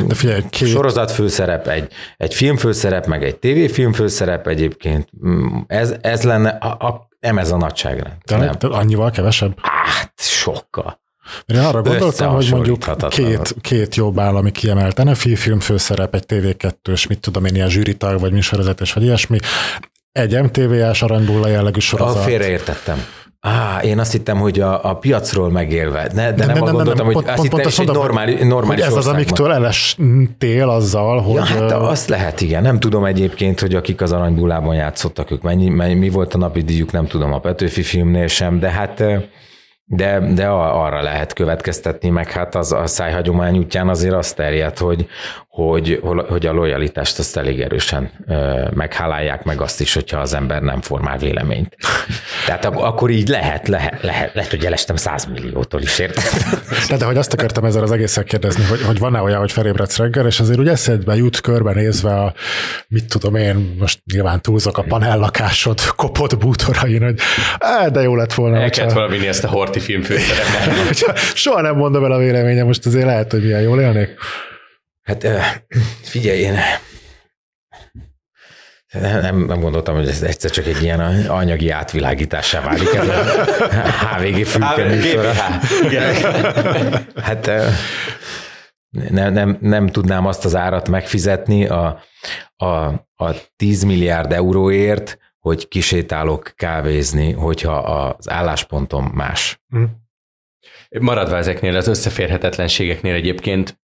[0.07, 5.95] De figyelj, két, sorozat főszerep, egy, egy filmfőszerep, meg egy tévéfilm főszerep egyébként, mm, ez,
[6.01, 8.17] ez lenne, a, a, nem ez a nagyságrend.
[8.25, 8.55] de, Nem.
[8.59, 9.59] de annyival kevesebb.
[9.63, 11.01] Hát, sokkal.
[11.47, 17.09] Én arra gondoltam, hogy mondjuk két, két jobb állami kiemelt NFI film főszerep, egy TV2-ös,
[17.09, 19.39] mit tudom én, ilyen zsűritag, vagy műsorvezetés, vagy ilyesmi,
[20.13, 22.23] egy MTV-ás aranybulla jellegű A sorozat.
[22.25, 23.05] félreértettem.
[23.41, 26.65] Á, én azt hittem, hogy a, a piacról megélve, ne, de nem, nem, nem, nem,
[26.65, 29.53] gondoltam, nem, hogy pont- azt pont- hittem, pont hogy normális, normális hogy ez az, amiktől
[29.53, 31.35] elestél azzal, hogy...
[31.35, 32.63] Ja, hát azt lehet, igen.
[32.63, 36.63] Nem tudom egyébként, hogy akik az aranybullában játszottak, ők mennyi, mennyi, mi volt a napi
[36.63, 39.03] díjuk, nem tudom a Petőfi filmnél sem, de hát
[39.91, 45.09] de, de arra lehet következtetni, meg hát az a szájhagyomány útján azért azt terjed, hogy,
[45.49, 50.63] hogy, hogy a lojalitást azt elég erősen ö, meghálálják, meg azt is, hogyha az ember
[50.63, 51.77] nem formál véleményt.
[52.47, 56.25] Tehát ak- akkor így lehet, lehet, lehet, lehet hogy elestem 100 milliótól is, érted?
[56.89, 59.97] De, de hogy azt akartam ezzel az egészen kérdezni, hogy, hogy van-e olyan, hogy felébredsz
[59.97, 62.35] reggel, és azért úgy eszedbe jut körbenézve a,
[62.89, 67.21] mit tudom én, most nyilván túlzok a panellakásod kopott bútorain, hogy
[67.59, 68.61] á, de jó lett volna.
[68.61, 70.77] El kellett volna vinni ezt a Horti film főszerepet.
[70.87, 74.09] hogyha soha nem mondom el a véleményem, most azért lehet, hogy milyen jól élnék.
[75.03, 75.27] Hát
[76.03, 76.59] figyelj, én
[78.93, 83.23] nem, nem gondoltam, hogy ez egyszer csak egy ilyen anyagi átvilágítássá válik ez a
[84.17, 85.33] HVG fülke műsora.
[87.23, 87.51] Hát
[89.11, 92.03] nem, nem, nem tudnám azt az árat megfizetni a,
[92.57, 92.67] a,
[93.17, 99.63] a 10 milliárd euróért, hogy kisétálok kávézni, hogyha az álláspontom más.
[101.01, 103.81] Maradva ezeknél az összeférhetetlenségeknél egyébként,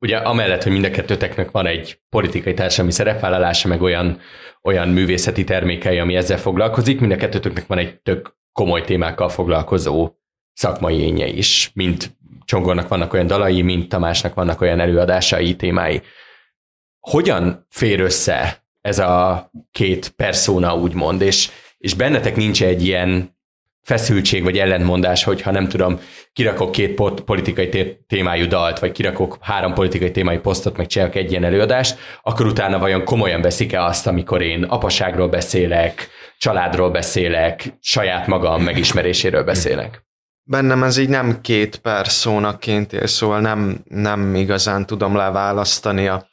[0.00, 4.20] ugye amellett, hogy mind a kettőteknek van egy politikai társadalmi szerepvállalása, meg olyan,
[4.62, 10.10] olyan művészeti termékei, ami ezzel foglalkozik, mind a kettőtöknek van egy tök komoly témákkal foglalkozó
[10.52, 16.02] szakmai énje is, mint Csongornak vannak olyan dalai, mint Tamásnak vannak olyan előadásai, témái.
[17.00, 23.40] Hogyan fér össze ez a két persona, úgymond, és, és bennetek nincs egy ilyen
[23.82, 26.00] feszültség vagy ellentmondás, hogyha nem tudom,
[26.32, 31.30] kirakok két politikai té- témájú dalt, vagy kirakok három politikai témájú posztot, meg csinálok egy
[31.30, 36.08] ilyen előadást, akkor utána vajon komolyan veszik-e azt, amikor én apaságról beszélek,
[36.38, 40.04] családról beszélek, saját magam megismeréséről beszélek?
[40.44, 46.28] Bennem ez így nem két perszónaként él, szóval nem, nem igazán tudom leválasztani a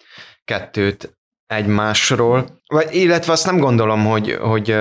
[0.46, 1.19] kettőt
[1.50, 2.46] egymásról.
[2.68, 4.76] Vagy, illetve azt nem gondolom, hogy, hogy,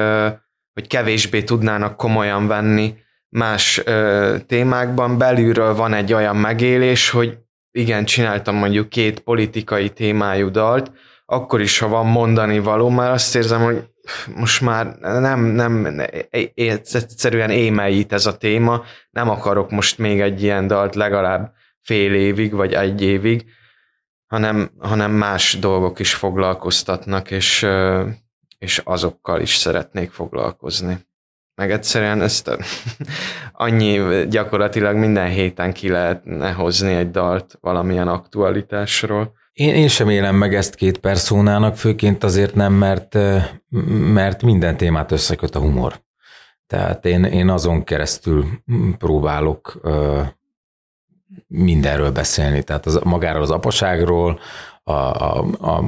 [0.72, 2.94] hogy kevésbé tudnának komolyan venni
[3.28, 3.82] más
[4.46, 5.18] témákban.
[5.18, 7.38] Belülről van egy olyan megélés, hogy
[7.70, 10.92] igen, csináltam mondjuk két politikai témájú dalt,
[11.24, 13.84] akkor is, ha van mondani való, már azt érzem, hogy
[14.34, 16.02] most már nem, nem,
[16.54, 22.52] egyszerűen émeljít ez a téma, nem akarok most még egy ilyen dalt legalább fél évig,
[22.52, 23.44] vagy egy évig,
[24.28, 27.66] hanem, hanem más dolgok is foglalkoztatnak, és,
[28.58, 31.06] és azokkal is szeretnék foglalkozni.
[31.54, 32.50] Meg egyszerűen ezt
[33.52, 39.32] annyi gyakorlatilag minden héten ki lehetne hozni egy dalt valamilyen aktualitásról.
[39.52, 43.18] Én, én sem élem meg ezt két perszónának, főként azért nem, mert,
[44.12, 46.00] mert minden témát összeköt a humor.
[46.66, 48.46] Tehát én, én azon keresztül
[48.98, 49.80] próbálok
[51.46, 52.62] mindenről beszélni.
[52.62, 54.38] Tehát az, magáról az apaságról,
[54.88, 55.84] a, a, a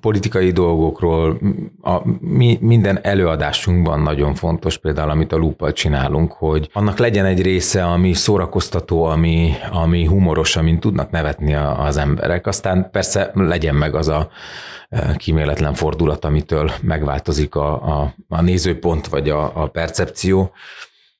[0.00, 1.38] politikai dolgokról,
[1.82, 7.42] a, mi, minden előadásunkban nagyon fontos, például amit a lúppal csinálunk, hogy annak legyen egy
[7.42, 12.46] része, ami szórakoztató, ami, ami humoros, amin tudnak nevetni a, az emberek.
[12.46, 14.30] Aztán persze legyen meg az a
[14.88, 20.52] e, kíméletlen fordulat, amitől megváltozik a, a, a nézőpont vagy a, a percepció.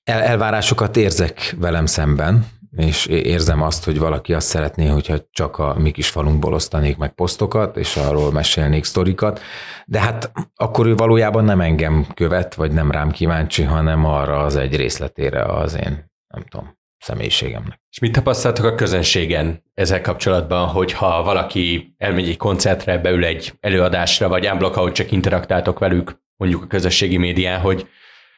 [0.04, 2.46] El, elvárásokat érzek velem szemben,
[2.76, 7.14] és érzem azt, hogy valaki azt szeretné, hogyha csak a mi kis falunkból osztanék meg
[7.14, 9.40] posztokat, és arról mesélnék sztorikat,
[9.86, 14.56] de hát akkor ő valójában nem engem követ, vagy nem rám kíváncsi, hanem arra az
[14.56, 17.80] egy részletére az én, nem tudom, személyiségemnek.
[17.90, 24.28] És mit tapasztaltok a közönségen ezzel kapcsolatban, hogyha valaki elmegy egy koncertre, beül egy előadásra,
[24.28, 27.88] vagy unblock, ahogy csak interaktáltok velük, mondjuk a közösségi médián, hogy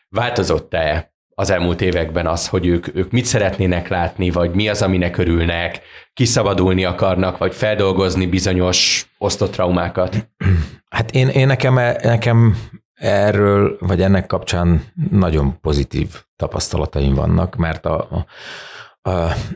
[0.08, 5.16] változott-e az elmúlt években az, hogy ők, ők mit szeretnének látni, vagy mi az, aminek
[5.16, 5.80] örülnek,
[6.14, 10.28] kiszabadulni akarnak, vagy feldolgozni bizonyos osztott traumákat?
[10.88, 12.56] Hát én, én nekem, nekem
[12.94, 18.26] erről, vagy ennek kapcsán nagyon pozitív tapasztalataim vannak, mert a, a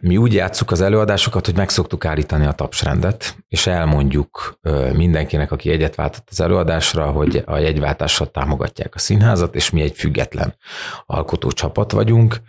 [0.00, 4.58] mi úgy játsszuk az előadásokat, hogy meg szoktuk állítani a tapsrendet, és elmondjuk
[4.92, 9.96] mindenkinek, aki egyet váltott az előadásra, hogy a jegyváltással támogatják a színházat, és mi egy
[9.96, 10.54] független
[11.06, 12.40] alkotó csapat vagyunk,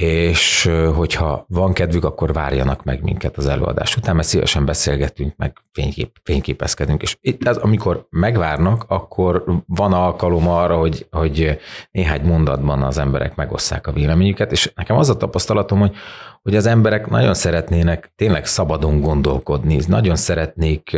[0.00, 5.56] és hogyha van kedvük, akkor várjanak meg minket az előadás után, mert szívesen beszélgetünk, meg
[5.72, 11.58] fénykép, fényképezkedünk, és itt az, amikor megvárnak, akkor van alkalom arra, hogy, hogy
[11.90, 15.94] néhány mondatban az emberek megosszák a véleményüket, és nekem az a tapasztalatom, hogy,
[16.42, 20.96] hogy az emberek nagyon szeretnének tényleg szabadon gondolkodni, nagyon szeretnék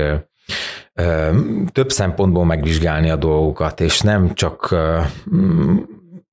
[1.73, 4.75] több szempontból megvizsgálni a dolgokat, és nem csak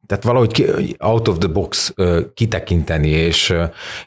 [0.09, 1.93] tehát valahogy out of the box
[2.33, 3.53] kitekinteni, és,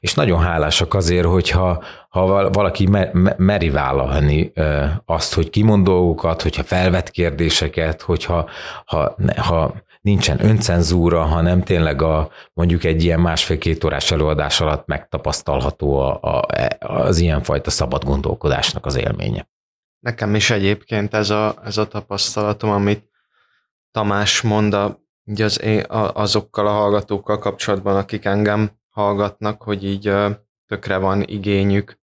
[0.00, 2.88] és nagyon hálásak azért, hogyha ha valaki
[3.36, 4.52] meri vállalni
[5.04, 8.48] azt, hogy kimond dolgokat, hogyha felvet kérdéseket, hogyha
[8.84, 15.98] ha, ha nincsen öncenzúra, hanem tényleg a, mondjuk egy ilyen másfél-két órás előadás alatt megtapasztalható
[15.98, 16.46] a, a,
[16.78, 19.48] az ilyenfajta szabad gondolkodásnak az élménye.
[19.98, 23.10] Nekem is egyébként ez a, ez a tapasztalatom, amit
[23.90, 25.60] Tamás mond a így az,
[26.14, 30.14] azokkal a hallgatókkal kapcsolatban, akik engem hallgatnak, hogy így
[30.66, 32.00] tökre van igényük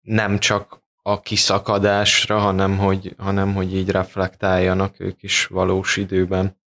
[0.00, 6.60] nem csak a kiszakadásra, hanem hogy, hanem hogy így reflektáljanak ők is valós időben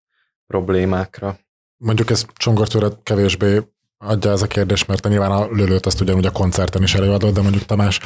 [0.46, 1.38] problémákra.
[1.76, 3.60] Mondjuk ez csongortőre kevésbé
[3.98, 7.34] adja ez a kérdés, mert te nyilván a lölőt azt ugyanúgy a koncerten is előadod,
[7.34, 8.00] de mondjuk Tamás,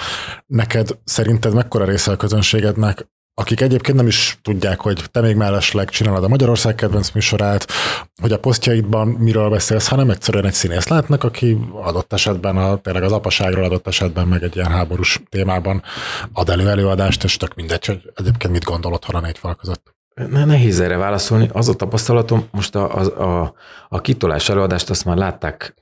[0.46, 3.06] neked szerinted mekkora része a közönségednek
[3.38, 7.66] akik egyébként nem is tudják, hogy te még mellesleg csinálod a Magyarország kedvenc műsorát,
[8.20, 13.02] hogy a posztjaidban miről beszélsz, hanem egyszerűen egy színész látnak, aki adott esetben a, tényleg
[13.02, 15.82] az apaságról adott esetben meg egy ilyen háborús témában
[16.32, 19.94] ad elő előadást, és tök mindegy, hogy egyébként mit gondol otthon a négy fal között.
[20.14, 21.48] Ne, nehéz erre válaszolni.
[21.52, 23.54] Az a tapasztalatom, most a, a, a,
[23.88, 25.74] a kitolás előadást azt már látták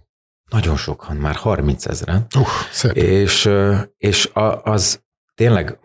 [0.50, 2.26] nagyon sokan, már 30 ezeren.
[2.36, 2.92] Uh, szép.
[2.92, 3.50] És,
[3.98, 5.02] és a, az
[5.34, 5.78] tényleg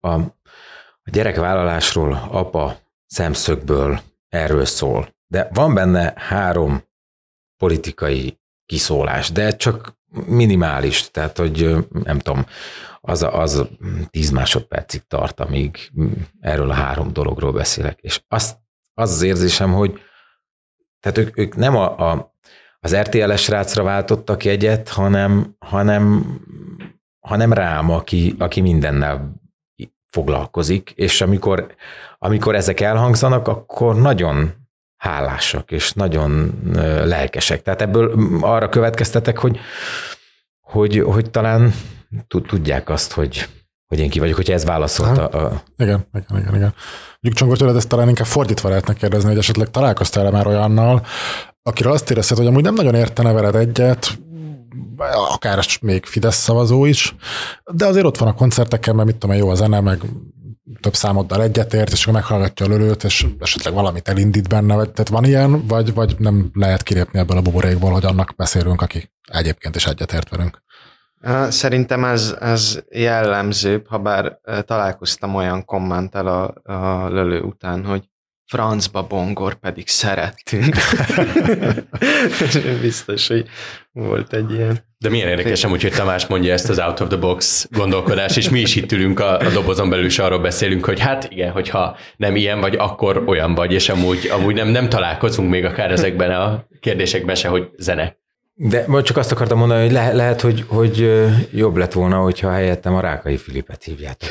[0.00, 0.18] a,
[1.10, 5.14] a gyerekvállalásról apa szemszögből erről szól.
[5.26, 6.82] De van benne három
[7.56, 12.46] politikai kiszólás, de csak minimális, tehát hogy nem tudom,
[13.00, 13.66] az, az
[14.10, 15.90] tíz másodpercig tart, amíg
[16.40, 17.98] erről a három dologról beszélek.
[18.00, 18.58] És azt,
[18.94, 20.00] az az érzésem, hogy
[21.00, 22.34] tehát ők, ők nem a, a,
[22.80, 26.24] az RTL-es rácra váltottak egyet, hanem, hanem,
[27.20, 29.39] hanem rám, aki, aki mindennel
[30.10, 31.74] foglalkozik, és amikor,
[32.18, 34.52] amikor ezek elhangzanak, akkor nagyon
[34.96, 36.60] hálásak, és nagyon
[37.04, 37.62] lelkesek.
[37.62, 39.58] Tehát ebből arra következtetek, hogy,
[40.60, 41.74] hogy, hogy talán
[42.26, 43.48] tudják azt, hogy,
[43.86, 45.26] hogy én ki vagyok, hogyha ez válaszolta.
[45.26, 45.62] A...
[45.76, 46.74] Igen, igen, igen, igen.
[47.20, 51.06] Mondjuk Csongor tőled ezt talán inkább fordítva lehetne kérdezni, hogy esetleg találkoztál-e már olyannal,
[51.62, 54.18] akiről azt érezted, hogy amúgy nem nagyon értene veled egyet,
[55.32, 57.14] akár még Fidesz szavazó is,
[57.72, 60.00] de azért ott van a koncerteken, mert mit tudom, jó a zene, meg
[60.80, 65.08] több számoddal egyetért, és akkor meghallgatja a lölőt, és esetleg valamit elindít benne, vagy, tehát
[65.08, 69.76] van ilyen, vagy, vagy nem lehet kilépni ebből a buborékból, hogy annak beszélünk, aki egyébként
[69.76, 70.62] is egyetért velünk.
[71.48, 78.09] Szerintem ez, ez jellemzőbb, ha bár találkoztam olyan kommentel a, a lölő után, hogy
[78.50, 80.76] francba bongor pedig szerettünk.
[82.80, 83.44] Biztos, hogy
[83.92, 84.78] volt egy ilyen.
[84.98, 88.48] De milyen érdekes amúgy, hogy Tamás mondja ezt az out of the box gondolkodás, és
[88.48, 91.96] mi is itt ülünk a, a dobozon belül, és arról beszélünk, hogy hát igen, hogyha
[92.16, 96.30] nem ilyen vagy, akkor olyan vagy, és amúgy, amúgy nem, nem találkozunk még akár ezekben
[96.30, 98.16] a kérdésekben se, hogy zene.
[98.54, 101.22] De majd csak azt akartam mondani, hogy le, lehet, hogy, hogy
[101.52, 104.28] jobb lett volna, hogyha helyettem a Rákai Filipet hívjátok.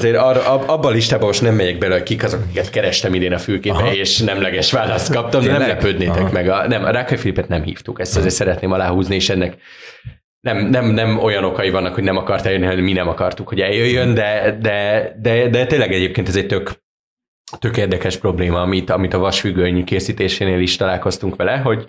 [0.00, 3.32] Azért arra, abban a listában most nem megyek bele, hogy kik azok, akiket kerestem idén
[3.32, 6.32] a fülkébe, és nemleges választ kaptam, de nem lepődnétek Aha.
[6.32, 6.48] meg.
[6.48, 9.56] A, nem, a Rákai Filipet nem hívtuk, ezt azért szeretném aláhúzni, és ennek
[10.40, 13.60] nem, nem, nem olyan okai vannak, hogy nem akart eljönni, hanem mi nem akartuk, hogy
[13.60, 16.72] eljöjjön, de, de, de, de tényleg egyébként ez egy tök,
[17.58, 21.88] tök érdekes probléma, amit, amit a vasfüggöny készítésénél is találkoztunk vele, hogy,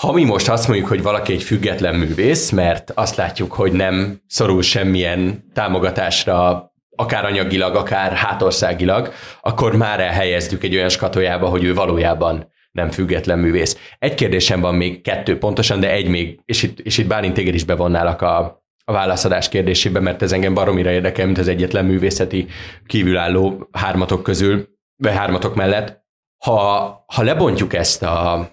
[0.00, 4.20] ha mi most azt mondjuk, hogy valaki egy független művész, mert azt látjuk, hogy nem
[4.26, 6.67] szorul semmilyen támogatásra
[7.00, 13.38] akár anyagilag, akár hátországilag, akkor már elhelyezzük egy olyan skatójába, hogy ő valójában nem független
[13.38, 13.76] művész.
[13.98, 17.54] Egy kérdésem van még, kettő pontosan, de egy még, és itt, és itt Bálint téged
[17.54, 22.46] is bevonnálak a, a válaszadás kérdésébe, mert ez engem baromira érdekel, mint az egyetlen művészeti
[22.86, 26.06] kívülálló hármatok közül, vagy hármatok mellett.
[26.44, 28.48] Ha, ha lebontjuk ezt a,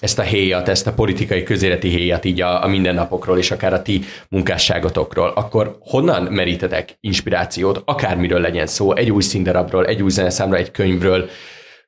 [0.00, 3.82] ezt a héjat, ezt a politikai közéleti héjat így a, a mindennapokról, és akár a
[3.82, 10.56] ti munkásságotokról, akkor honnan merítetek inspirációt, akármiről legyen szó, egy új színdarabról, egy új zeneszámra,
[10.56, 11.28] egy könyvről,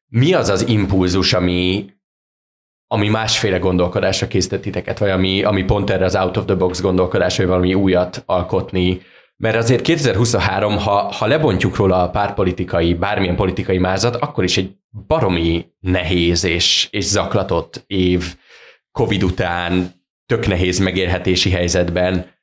[0.07, 1.91] mi az az impulzus, ami,
[2.87, 6.81] ami másféle gondolkodásra készített titeket, vagy ami, ami pont erre az out of the box
[6.81, 9.01] gondolkodás, vagy valami újat alkotni,
[9.41, 14.77] mert azért 2023, ha, ha lebontjuk róla a párpolitikai, bármilyen politikai mázat, akkor is egy
[15.07, 18.37] baromi nehéz és, és zaklatott év
[18.93, 19.93] Covid után,
[20.27, 22.35] tök nehéz megérhetési helyzetben.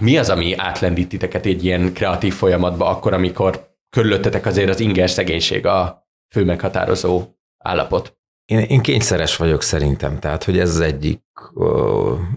[0.00, 5.10] Mi az, ami átlendít titeket egy ilyen kreatív folyamatba, akkor, amikor körülöttetek azért az inger
[5.10, 7.24] szegénység a fő meghatározó
[7.58, 8.18] állapot?
[8.52, 11.22] Én, én kényszeres vagyok szerintem, tehát hogy ez az egyik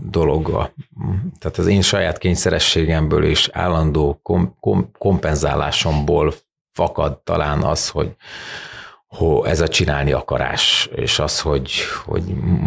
[0.09, 0.71] dolog.
[1.39, 6.33] Tehát az én saját kényszerességemből és állandó kom, kom, kompenzálásomból
[6.71, 8.15] fakad talán az, hogy,
[9.07, 11.71] hogy ez a csinálni akarás, és az, hogy,
[12.05, 12.23] hogy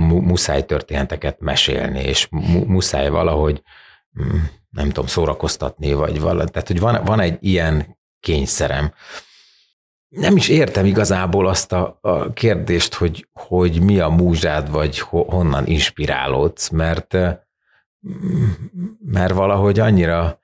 [0.09, 2.28] muszáj történeteket mesélni, és
[2.66, 3.62] muszáj valahogy
[4.70, 6.51] nem tudom, szórakoztatni, vagy valami.
[6.51, 8.92] Tehát, hogy van, van egy ilyen kényszerem
[10.09, 15.23] nem is értem igazából azt a, a kérdést, hogy, hogy mi a múzsád, vagy ho,
[15.23, 17.17] honnan inspirálódsz, mert,
[19.05, 20.41] mert valahogy annyira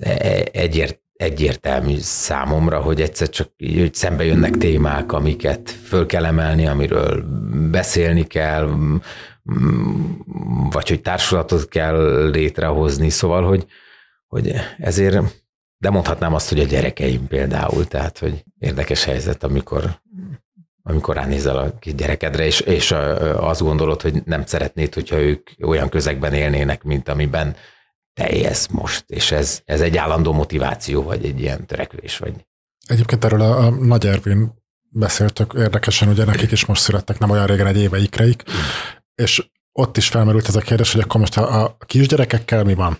[0.00, 6.66] e, egyért, egyértelmű számomra, hogy egyszer csak hogy szembe jönnek témák, amiket föl kell emelni,
[6.66, 7.24] amiről
[7.70, 8.70] beszélni kell,
[10.70, 13.66] vagy hogy társulatot kell létrehozni, szóval, hogy,
[14.26, 15.41] hogy ezért
[15.82, 20.00] de mondhatnám azt, hogy a gyerekeim például, tehát, hogy érdekes helyzet, amikor
[20.82, 22.90] amikor ránézel a kis gyerekedre, és, és
[23.36, 27.56] azt gondolod, hogy nem szeretnéd, hogyha ők olyan közegben élnének, mint amiben
[28.14, 32.34] te élsz most, és ez, ez egy állandó motiváció, vagy egy ilyen törekvés, vagy.
[32.86, 34.52] Egyébként erről a, a Nagy Ervin
[34.88, 38.42] beszéltök érdekesen, ugye nekik is most születtek nem olyan régen egy éveikreik,
[39.14, 42.98] és ott is felmerült ez a kérdés, hogy akkor most a, a kisgyerekekkel mi van?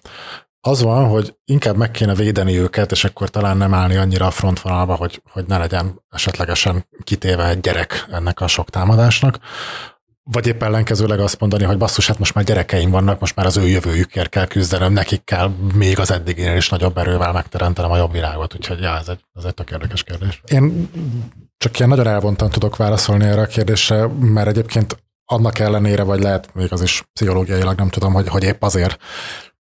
[0.64, 4.30] Az van, hogy inkább meg kéne védeni őket, és akkor talán nem állni annyira a
[4.30, 9.38] frontvonalba, hogy, hogy ne legyen esetlegesen kitéve egy gyerek ennek a sok támadásnak.
[10.22, 13.56] Vagy épp ellenkezőleg azt mondani, hogy basszus, hát most már gyerekeim vannak, most már az
[13.56, 18.12] ő jövőjükért kell küzdenem, nekik kell még az eddiginél is nagyobb erővel megteremtenem a jobb
[18.12, 20.42] világot, úgyhogy ja, ez egy, ez egy tök érdekes kérdés.
[20.46, 20.90] Én
[21.56, 26.54] csak ilyen nagyon elvontan tudok válaszolni erre a kérdésre, mert egyébként annak ellenére, vagy lehet
[26.54, 28.98] még az is pszichológiailag nem tudom, hogy, hogy épp azért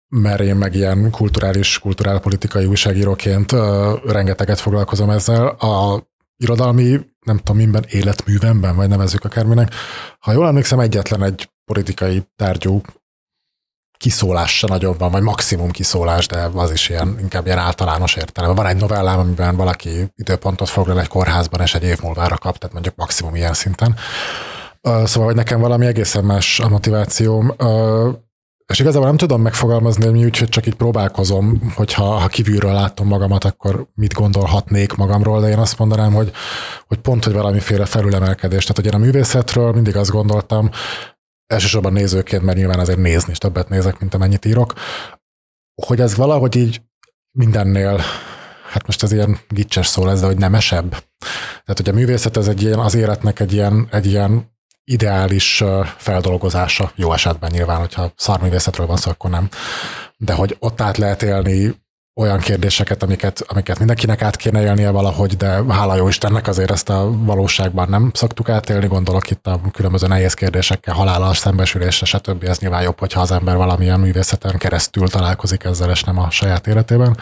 [0.10, 3.60] mert én meg ilyen kulturális, kulturálpolitikai újságíróként uh,
[4.06, 5.48] rengeteget foglalkozom ezzel.
[5.48, 6.04] A
[6.38, 9.74] irodalmi, nem tudom, minden életművemben, vagy nevezzük akárminek.
[10.20, 12.82] Ha jól emlékszem, egyetlen egy politikai tárgyú
[13.98, 18.56] kiszólás se nagyon van, vagy maximum kiszólás, de az is ilyen, inkább ilyen általános értelem.
[18.56, 22.74] Van egy novellám, amiben valaki időpontot foglal egy kórházban, és egy év múlvára kap, tehát
[22.74, 23.96] mondjuk maximum ilyen szinten.
[24.82, 27.54] Szóval, hogy nekem valami egészen más a motivációm.
[28.70, 33.44] És igazából nem tudom megfogalmazni, mi, úgyhogy csak így próbálkozom, hogyha ha kívülről látom magamat,
[33.44, 36.32] akkor mit gondolhatnék magamról, de én azt mondanám, hogy,
[36.88, 38.62] hogy pont, hogy valamiféle felülemelkedés.
[38.62, 40.70] Tehát, hogy én a művészetről mindig azt gondoltam,
[41.48, 44.74] elsősorban nézőként, mert nyilván azért nézni is többet nézek, mint amennyit írok,
[45.86, 46.82] hogy ez valahogy így
[47.32, 48.02] mindennél,
[48.70, 50.90] hát most ez ilyen gicses szó lesz, de hogy nemesebb.
[51.64, 54.58] Tehát, hogy a művészet ez egy ilyen, az életnek egy ilyen, egy ilyen
[54.90, 55.64] ideális
[55.98, 59.50] feldolgozása, jó esetben nyilván, hogyha szarművészetről van szó, akkor nem,
[60.18, 61.76] de hogy ott át lehet élni
[62.20, 66.90] olyan kérdéseket, amiket, amiket mindenkinek át kéne élnie valahogy, de hála jó Istennek azért ezt
[66.90, 72.44] a valóságban nem szoktuk átélni, gondolok itt a különböző nehéz kérdésekkel, halállal, szembesülésre, stb.
[72.44, 76.68] Ez nyilván jobb, hogyha az ember valamilyen művészeten keresztül találkozik ezzel, és nem a saját
[76.68, 77.18] életében.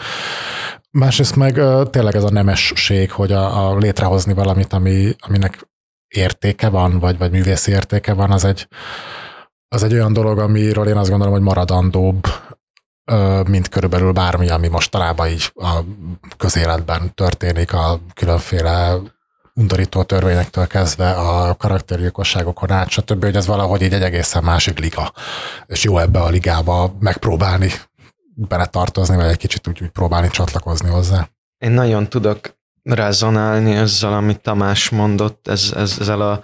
[0.90, 1.60] Másrészt meg
[1.90, 5.68] tényleg ez a nemesség, hogy a, a létrehozni valamit, ami, aminek
[6.08, 8.68] értéke van, vagy, vagy művészi értéke van, az egy,
[9.68, 12.26] az egy olyan dolog, amiről én azt gondolom, hogy maradandóbb,
[13.48, 15.78] mint körülbelül bármi, ami mostanában így a
[16.36, 18.96] közéletben történik, a különféle
[19.54, 25.12] undorító törvényektől kezdve a karaktergyilkosságokon át, stb., hogy ez valahogy így egy egészen másik liga.
[25.66, 27.70] És jó ebbe a ligába megpróbálni
[28.34, 31.28] beletartozni, vagy egy kicsit úgy, úgy próbálni csatlakozni hozzá.
[31.58, 32.57] Én nagyon tudok
[32.94, 36.42] rezonálni ezzel, amit Tamás mondott, ez, ez, ezzel a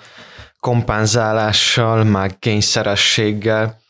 [0.61, 3.80] kompánzálással, meg kényszerességgel.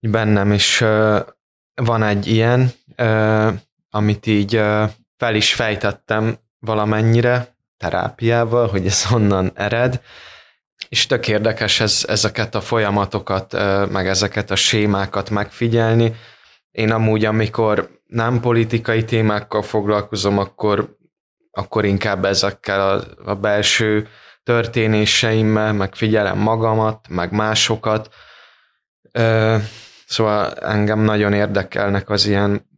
[0.00, 0.84] Bennem is
[1.74, 2.72] van egy ilyen,
[3.90, 4.60] amit így
[5.16, 10.00] fel is fejtettem valamennyire terápiával, hogy ez honnan ered,
[10.88, 13.52] és tök érdekes ez, ezeket a folyamatokat,
[13.90, 16.14] meg ezeket a sémákat megfigyelni.
[16.70, 20.96] Én amúgy, amikor nem politikai témákkal foglalkozom, akkor
[21.56, 24.08] akkor inkább ezekkel a, a belső
[24.42, 28.14] történéseimmel, meg figyelem magamat, meg másokat.
[30.06, 32.68] Szóval engem nagyon érdekelnek az ilyen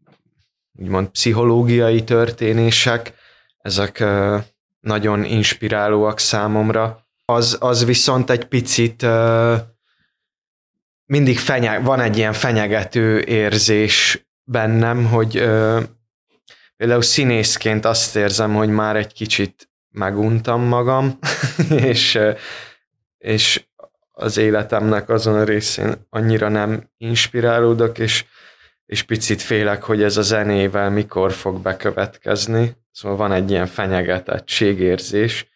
[0.78, 3.12] úgymond pszichológiai történések,
[3.58, 4.04] ezek
[4.80, 7.06] nagyon inspirálóak számomra.
[7.24, 9.06] Az, az viszont egy picit
[11.04, 15.48] mindig fenyeg, van egy ilyen fenyegető érzés bennem, hogy
[16.78, 21.18] például színészként azt érzem, hogy már egy kicsit meguntam magam,
[21.90, 22.18] és,
[23.18, 23.64] és
[24.10, 28.24] az életemnek azon a részén annyira nem inspirálódok, és,
[28.86, 32.76] és picit félek, hogy ez a zenével mikor fog bekövetkezni.
[32.92, 35.46] Szóval van egy ilyen fenyegetettségérzés,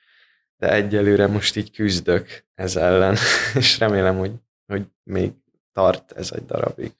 [0.57, 3.17] de egyelőre most így küzdök ez ellen,
[3.59, 4.33] és remélem, hogy,
[4.67, 5.33] hogy még
[5.73, 6.93] tart ez egy darabig.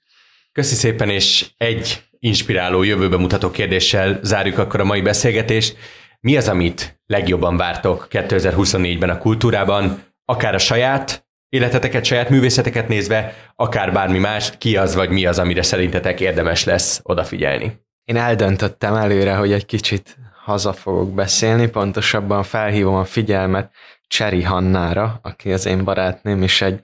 [0.53, 5.77] Köszi szépen, és egy inspiráló, jövőbe mutató kérdéssel zárjuk akkor a mai beszélgetést.
[6.19, 13.35] Mi az, amit legjobban vártok 2024-ben a kultúrában, akár a saját életeteket, saját művészeteket nézve,
[13.55, 17.79] akár bármi más, ki az vagy mi az, amire szerintetek érdemes lesz odafigyelni?
[18.03, 23.71] Én eldöntöttem előre, hogy egy kicsit haza fogok beszélni, pontosabban felhívom a figyelmet
[24.07, 26.79] Cseri Hannára, aki az én barátnőm, és egy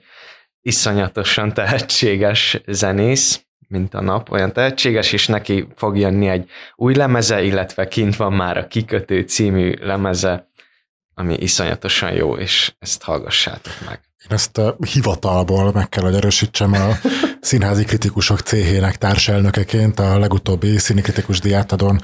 [0.61, 7.43] iszonyatosan tehetséges zenész, mint a nap, olyan tehetséges, és neki fog jönni egy új lemeze,
[7.43, 10.49] illetve kint van már a Kikötő című lemeze,
[11.13, 13.99] ami iszonyatosan jó, és ezt hallgassátok meg.
[14.23, 16.89] Én ezt a hivatalból meg kell, hogy erősítsem a
[17.49, 21.99] színházi kritikusok céhének társelnökeként a legutóbbi színikritikus diátadon.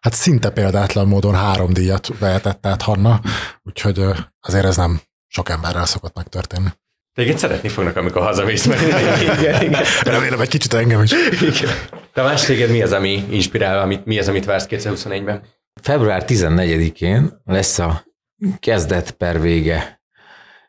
[0.00, 3.20] Hát szinte példátlan módon három díjat vehetett át Hanna,
[3.62, 4.04] úgyhogy
[4.40, 6.68] azért ez nem sok emberrel szokott megtörténni.
[7.14, 9.82] Téged szeretni fognak, amikor hazamész, mert igen, igen.
[10.02, 11.12] Remélem egy kicsit engem is.
[11.40, 11.70] Igen.
[12.12, 15.42] Tamás, téged mi az, ami inspirál, amit, mi az, amit vársz 2021-ben?
[15.82, 18.04] Február 14-én lesz a
[18.58, 20.00] kezdet per vége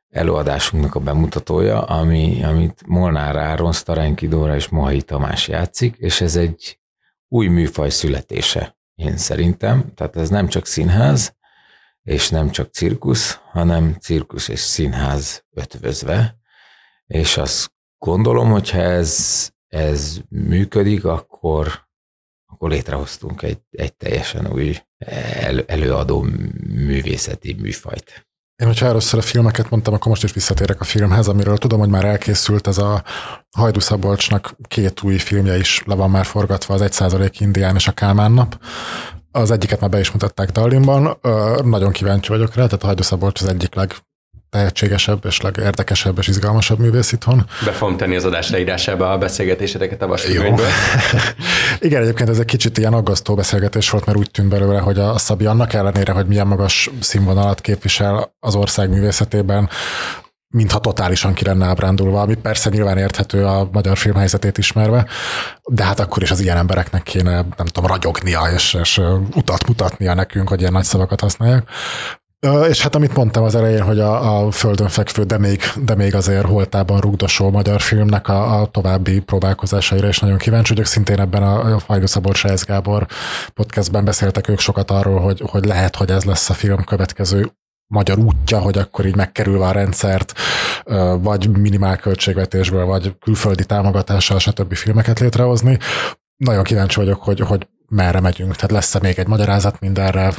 [0.09, 6.35] előadásunknak a bemutatója, ami, amit Molnár Áron, Starenki Dóra és Mohai Tamás játszik, és ez
[6.35, 6.79] egy
[7.27, 9.93] új műfaj születése, én szerintem.
[9.95, 11.35] Tehát ez nem csak színház,
[12.03, 16.37] és nem csak cirkusz, hanem cirkusz és színház ötvözve,
[17.05, 21.87] és azt gondolom, hogyha ez, ez működik, akkor,
[22.45, 26.21] akkor létrehoztunk egy, egy teljesen új el, előadó
[26.67, 28.25] művészeti műfajt.
[28.55, 31.89] Én, hogyha először a filmeket mondtam, akkor most is visszatérek a filmhez, amiről tudom, hogy
[31.89, 33.03] már elkészült ez a
[33.57, 37.87] Hajdu Szabolcsnak két új filmje is le van már forgatva, az Egy százalék Indián és
[37.87, 38.59] a Kálmán nap.
[39.31, 41.17] Az egyiket már be is mutatták Tallinnban,
[41.63, 43.93] nagyon kíváncsi vagyok rá, tehát a Hajdu Szabolcs az egyik leg
[44.51, 47.45] tehetségesebb és legérdekesebb és izgalmasabb művész itthon.
[47.65, 50.65] Be fogom tenni az adás leírásába a beszélgetésedeket a vasfüggönyből.
[51.79, 55.17] Igen, egyébként ez egy kicsit ilyen aggasztó beszélgetés volt, mert úgy tűnt belőle, hogy a
[55.17, 59.69] Szabi annak ellenére, hogy milyen magas színvonalat képvisel az ország művészetében,
[60.51, 65.05] mintha totálisan ki lenne ábrándulva, ami persze nyilván érthető a magyar filmhelyzetét ismerve,
[65.63, 69.01] de hát akkor is az ilyen embereknek kéne, nem tudom, ragyognia és, és
[69.35, 71.67] utat mutatnia nekünk, hogy ilyen nagy szavakat használják.
[72.69, 76.15] És hát amit mondtam az elején, hogy a, a földön fekvő, de még, de még
[76.15, 80.87] azért holtában rugdosó magyar filmnek a, a további próbálkozásaira is nagyon kíváncsi vagyok.
[80.87, 83.05] Szintén ebben a Fajló Szabor Sejsz Gábor
[83.53, 87.51] podcastben beszéltek ők sokat arról, hogy, hogy lehet, hogy ez lesz a film következő
[87.91, 90.33] magyar útja, hogy akkor így megkerülve a rendszert,
[91.19, 94.73] vagy minimál költségvetésből, vagy külföldi támogatással, stb.
[94.73, 95.77] filmeket létrehozni.
[96.37, 98.55] Nagyon kíváncsi vagyok, hogy, hogy merre megyünk.
[98.55, 100.33] Tehát lesz-e még egy magyarázat mindenre,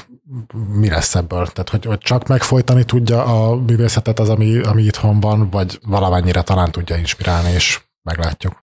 [0.55, 1.46] mi lesz ebből?
[1.46, 6.42] Tehát, hogy, hogy csak megfojtani tudja a művészetet az, ami, ami itthon van, vagy valamennyire
[6.42, 8.64] talán tudja inspirálni, és meglátjuk.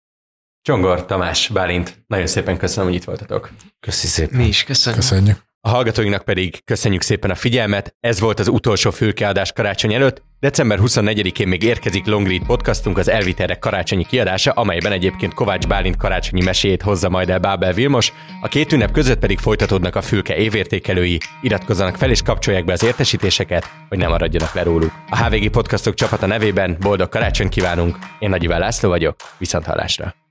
[0.62, 3.50] Csongor, Tamás, Bálint, nagyon szépen köszönöm, hogy itt voltatok.
[3.80, 4.36] Köszi szépen.
[4.38, 5.00] Mi is köszönjük.
[5.00, 5.44] Köszönjük.
[5.66, 10.22] A hallgatóinknak pedig köszönjük szépen a figyelmet, ez volt az utolsó fülkeadás karácsony előtt.
[10.40, 16.42] December 24-én még érkezik Longread podcastunk az Elviterek karácsonyi kiadása, amelyben egyébként Kovács Bálint karácsonyi
[16.42, 18.12] meséjét hozza majd el Bábel Vilmos.
[18.40, 22.84] A két ünnep között pedig folytatódnak a fülke évértékelői, iratkozzanak fel és kapcsolják be az
[22.84, 24.92] értesítéseket, hogy ne maradjanak le róluk.
[25.10, 30.25] A HVG podcastok csapata nevében boldog karácsony kívánunk, én Nagy Iván László vagyok, viszont hallásra!